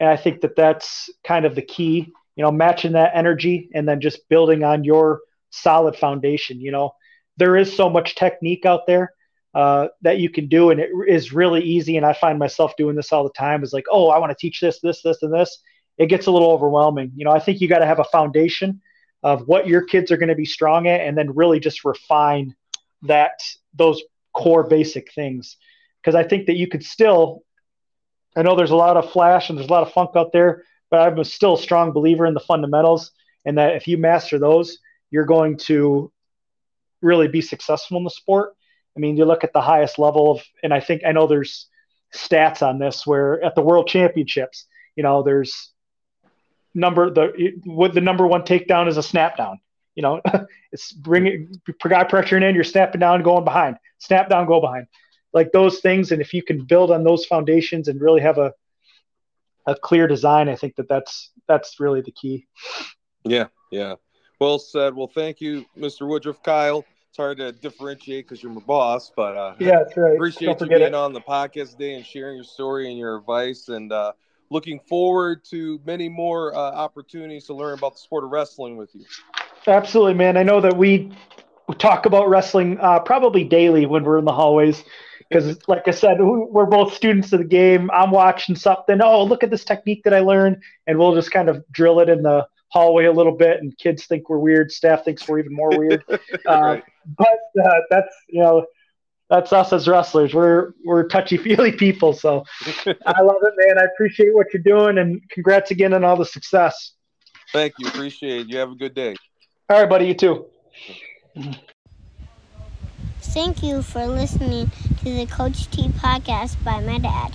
and 0.00 0.08
I 0.08 0.16
think 0.16 0.40
that 0.42 0.56
that's 0.56 1.10
kind 1.24 1.44
of 1.44 1.54
the 1.54 1.62
key, 1.62 2.12
you 2.36 2.44
know, 2.44 2.50
matching 2.50 2.92
that 2.92 3.12
energy 3.14 3.70
and 3.74 3.88
then 3.88 4.00
just 4.00 4.28
building 4.28 4.64
on 4.64 4.84
your 4.84 5.20
solid 5.50 5.96
foundation. 5.96 6.60
You 6.60 6.72
know, 6.72 6.92
there 7.36 7.56
is 7.56 7.74
so 7.74 7.88
much 7.88 8.14
technique 8.14 8.66
out 8.66 8.86
there 8.86 9.12
uh, 9.54 9.88
that 10.02 10.18
you 10.18 10.30
can 10.30 10.48
do, 10.48 10.70
and 10.70 10.80
it 10.80 10.90
is 11.06 11.32
really 11.32 11.62
easy. 11.62 11.96
And 11.96 12.06
I 12.06 12.12
find 12.12 12.38
myself 12.38 12.74
doing 12.76 12.96
this 12.96 13.12
all 13.12 13.24
the 13.24 13.30
time. 13.30 13.62
Is 13.62 13.72
like, 13.72 13.86
oh, 13.90 14.08
I 14.08 14.18
want 14.18 14.30
to 14.30 14.36
teach 14.38 14.60
this, 14.60 14.80
this, 14.80 15.02
this, 15.02 15.22
and 15.22 15.32
this. 15.32 15.58
It 15.98 16.06
gets 16.06 16.26
a 16.26 16.30
little 16.30 16.50
overwhelming. 16.50 17.12
You 17.16 17.24
know, 17.24 17.32
I 17.32 17.40
think 17.40 17.60
you 17.60 17.68
got 17.68 17.80
to 17.80 17.86
have 17.86 17.98
a 17.98 18.04
foundation 18.04 18.80
of 19.22 19.46
what 19.46 19.66
your 19.66 19.82
kids 19.82 20.10
are 20.10 20.16
going 20.16 20.28
to 20.28 20.34
be 20.34 20.44
strong 20.44 20.86
at, 20.86 21.00
and 21.00 21.16
then 21.16 21.34
really 21.34 21.60
just 21.60 21.84
refine 21.84 22.54
that 23.02 23.40
those 23.74 24.02
core 24.32 24.64
basic 24.64 25.12
things. 25.12 25.56
Because 26.00 26.14
I 26.14 26.22
think 26.22 26.46
that 26.46 26.56
you 26.56 26.68
could 26.68 26.84
still. 26.84 27.42
I 28.36 28.42
know 28.42 28.54
there's 28.54 28.70
a 28.70 28.76
lot 28.76 28.96
of 28.96 29.10
flash 29.10 29.48
and 29.48 29.58
there's 29.58 29.68
a 29.68 29.72
lot 29.72 29.82
of 29.82 29.92
funk 29.92 30.10
out 30.14 30.32
there, 30.32 30.62
but 30.90 31.00
I'm 31.00 31.24
still 31.24 31.54
a 31.54 31.58
strong 31.58 31.92
believer 31.92 32.26
in 32.26 32.34
the 32.34 32.40
fundamentals, 32.40 33.10
and 33.44 33.58
that 33.58 33.74
if 33.74 33.88
you 33.88 33.98
master 33.98 34.38
those, 34.38 34.78
you're 35.10 35.24
going 35.24 35.56
to 35.58 36.12
really 37.02 37.28
be 37.28 37.40
successful 37.40 37.96
in 37.96 38.04
the 38.04 38.10
sport. 38.10 38.54
I 38.96 39.00
mean, 39.00 39.16
you 39.16 39.24
look 39.24 39.44
at 39.44 39.52
the 39.52 39.60
highest 39.60 39.98
level 39.98 40.30
of, 40.30 40.42
and 40.62 40.72
I 40.74 40.80
think 40.80 41.02
I 41.06 41.12
know 41.12 41.26
there's 41.26 41.68
stats 42.14 42.66
on 42.66 42.78
this 42.78 43.06
where 43.06 43.42
at 43.42 43.54
the 43.54 43.62
World 43.62 43.88
Championships, 43.88 44.66
you 44.96 45.02
know, 45.02 45.22
there's 45.22 45.72
number 46.78 47.10
the 47.10 47.52
what 47.64 47.94
the 47.94 48.00
number 48.00 48.26
one 48.26 48.42
takedown 48.42 48.88
is 48.88 48.96
a 48.96 49.02
snap 49.02 49.36
down. 49.36 49.60
You 49.94 50.02
know, 50.02 50.20
it's 50.72 50.92
bringing 50.92 51.60
guy 51.66 52.04
pressuring 52.04 52.48
in, 52.48 52.54
you're 52.54 52.64
snapping 52.64 53.00
down, 53.00 53.22
going 53.22 53.44
behind, 53.44 53.76
snap 53.98 54.28
down, 54.28 54.46
go 54.46 54.60
behind, 54.60 54.86
like 55.32 55.52
those 55.52 55.80
things. 55.80 56.12
And 56.12 56.22
if 56.22 56.32
you 56.32 56.42
can 56.42 56.64
build 56.64 56.90
on 56.90 57.04
those 57.04 57.24
foundations 57.26 57.88
and 57.88 58.00
really 58.00 58.20
have 58.20 58.38
a 58.38 58.52
a 59.66 59.74
clear 59.74 60.06
design, 60.06 60.48
I 60.48 60.56
think 60.56 60.76
that 60.76 60.88
that's 60.88 61.30
that's 61.46 61.80
really 61.80 62.00
the 62.00 62.12
key. 62.12 62.46
Yeah, 63.24 63.46
yeah. 63.70 63.96
Well 64.40 64.58
said. 64.58 64.94
Well, 64.94 65.10
thank 65.12 65.40
you, 65.40 65.66
Mr. 65.76 66.08
Woodruff. 66.08 66.42
Kyle, 66.42 66.84
it's 67.10 67.16
hard 67.16 67.38
to 67.38 67.52
differentiate 67.52 68.26
because 68.26 68.42
you're 68.42 68.52
my 68.52 68.60
boss, 68.60 69.10
but 69.14 69.36
uh, 69.36 69.54
yeah, 69.58 69.82
that's 69.82 69.96
right. 69.96 70.14
Appreciate 70.14 70.60
you 70.60 70.66
being 70.66 70.82
it. 70.82 70.94
on 70.94 71.12
the 71.12 71.20
podcast 71.20 71.72
today 71.72 71.94
and 71.94 72.06
sharing 72.06 72.36
your 72.36 72.44
story 72.44 72.88
and 72.88 72.98
your 72.98 73.16
advice, 73.18 73.68
and 73.68 73.92
uh, 73.92 74.12
looking 74.50 74.80
forward 74.88 75.44
to 75.44 75.80
many 75.84 76.08
more 76.08 76.54
uh, 76.54 76.58
opportunities 76.58 77.46
to 77.46 77.54
learn 77.54 77.78
about 77.78 77.94
the 77.94 77.98
sport 77.98 78.24
of 78.24 78.30
wrestling 78.30 78.76
with 78.76 78.94
you. 78.94 79.04
Absolutely, 79.66 80.14
man. 80.14 80.36
I 80.36 80.42
know 80.42 80.60
that 80.60 80.76
we 80.76 81.12
talk 81.78 82.06
about 82.06 82.28
wrestling 82.28 82.78
uh, 82.80 83.00
probably 83.00 83.44
daily 83.44 83.86
when 83.86 84.04
we're 84.04 84.18
in 84.18 84.24
the 84.24 84.32
hallways 84.32 84.84
because 85.28 85.58
like 85.68 85.86
i 85.86 85.90
said 85.90 86.16
we're 86.18 86.64
both 86.64 86.94
students 86.94 87.30
of 87.34 87.40
the 87.40 87.44
game 87.44 87.90
i'm 87.92 88.10
watching 88.10 88.56
something 88.56 89.02
oh 89.02 89.22
look 89.22 89.42
at 89.42 89.50
this 89.50 89.66
technique 89.66 90.02
that 90.02 90.14
i 90.14 90.20
learned 90.20 90.56
and 90.86 90.98
we'll 90.98 91.14
just 91.14 91.30
kind 91.30 91.50
of 91.50 91.62
drill 91.70 92.00
it 92.00 92.08
in 92.08 92.22
the 92.22 92.42
hallway 92.68 93.06
a 93.06 93.12
little 93.12 93.36
bit, 93.36 93.60
and 93.60 93.76
kids 93.78 94.06
think 94.06 94.28
we're 94.28 94.38
weird. 94.38 94.70
Staff 94.70 95.04
thinks 95.04 95.26
we're 95.28 95.40
even 95.40 95.54
more 95.54 95.70
weird. 95.76 96.04
Uh, 96.46 96.78
but 97.16 97.38
uh, 97.62 97.80
that's 97.90 98.14
you 98.28 98.40
know 98.40 98.64
that's 99.28 99.52
us 99.52 99.72
as 99.72 99.86
wrestlers. 99.86 100.34
We're 100.34 100.72
we're 100.84 101.06
touchy 101.06 101.36
feely 101.36 101.72
people. 101.72 102.12
So 102.12 102.44
I 102.66 103.22
love 103.22 103.42
it, 103.42 103.54
man. 103.56 103.78
I 103.78 103.84
appreciate 103.94 104.34
what 104.34 104.46
you're 104.52 104.62
doing, 104.62 104.98
and 104.98 105.20
congrats 105.30 105.70
again 105.70 105.92
on 105.92 106.04
all 106.04 106.16
the 106.16 106.24
success. 106.24 106.92
Thank 107.52 107.74
you. 107.78 107.88
Appreciate 107.88 108.42
it. 108.42 108.48
You 108.48 108.58
have 108.58 108.72
a 108.72 108.76
good 108.76 108.94
day. 108.94 109.16
All 109.70 109.80
right, 109.80 109.88
buddy. 109.88 110.06
You 110.06 110.14
too. 110.14 110.46
Thank 113.20 113.62
you 113.62 113.82
for 113.82 114.06
listening 114.06 114.70
to 114.98 115.04
the 115.04 115.26
Coach 115.26 115.70
T 115.70 115.88
podcast 115.88 116.62
by 116.64 116.80
my 116.80 116.98
dad. 116.98 117.34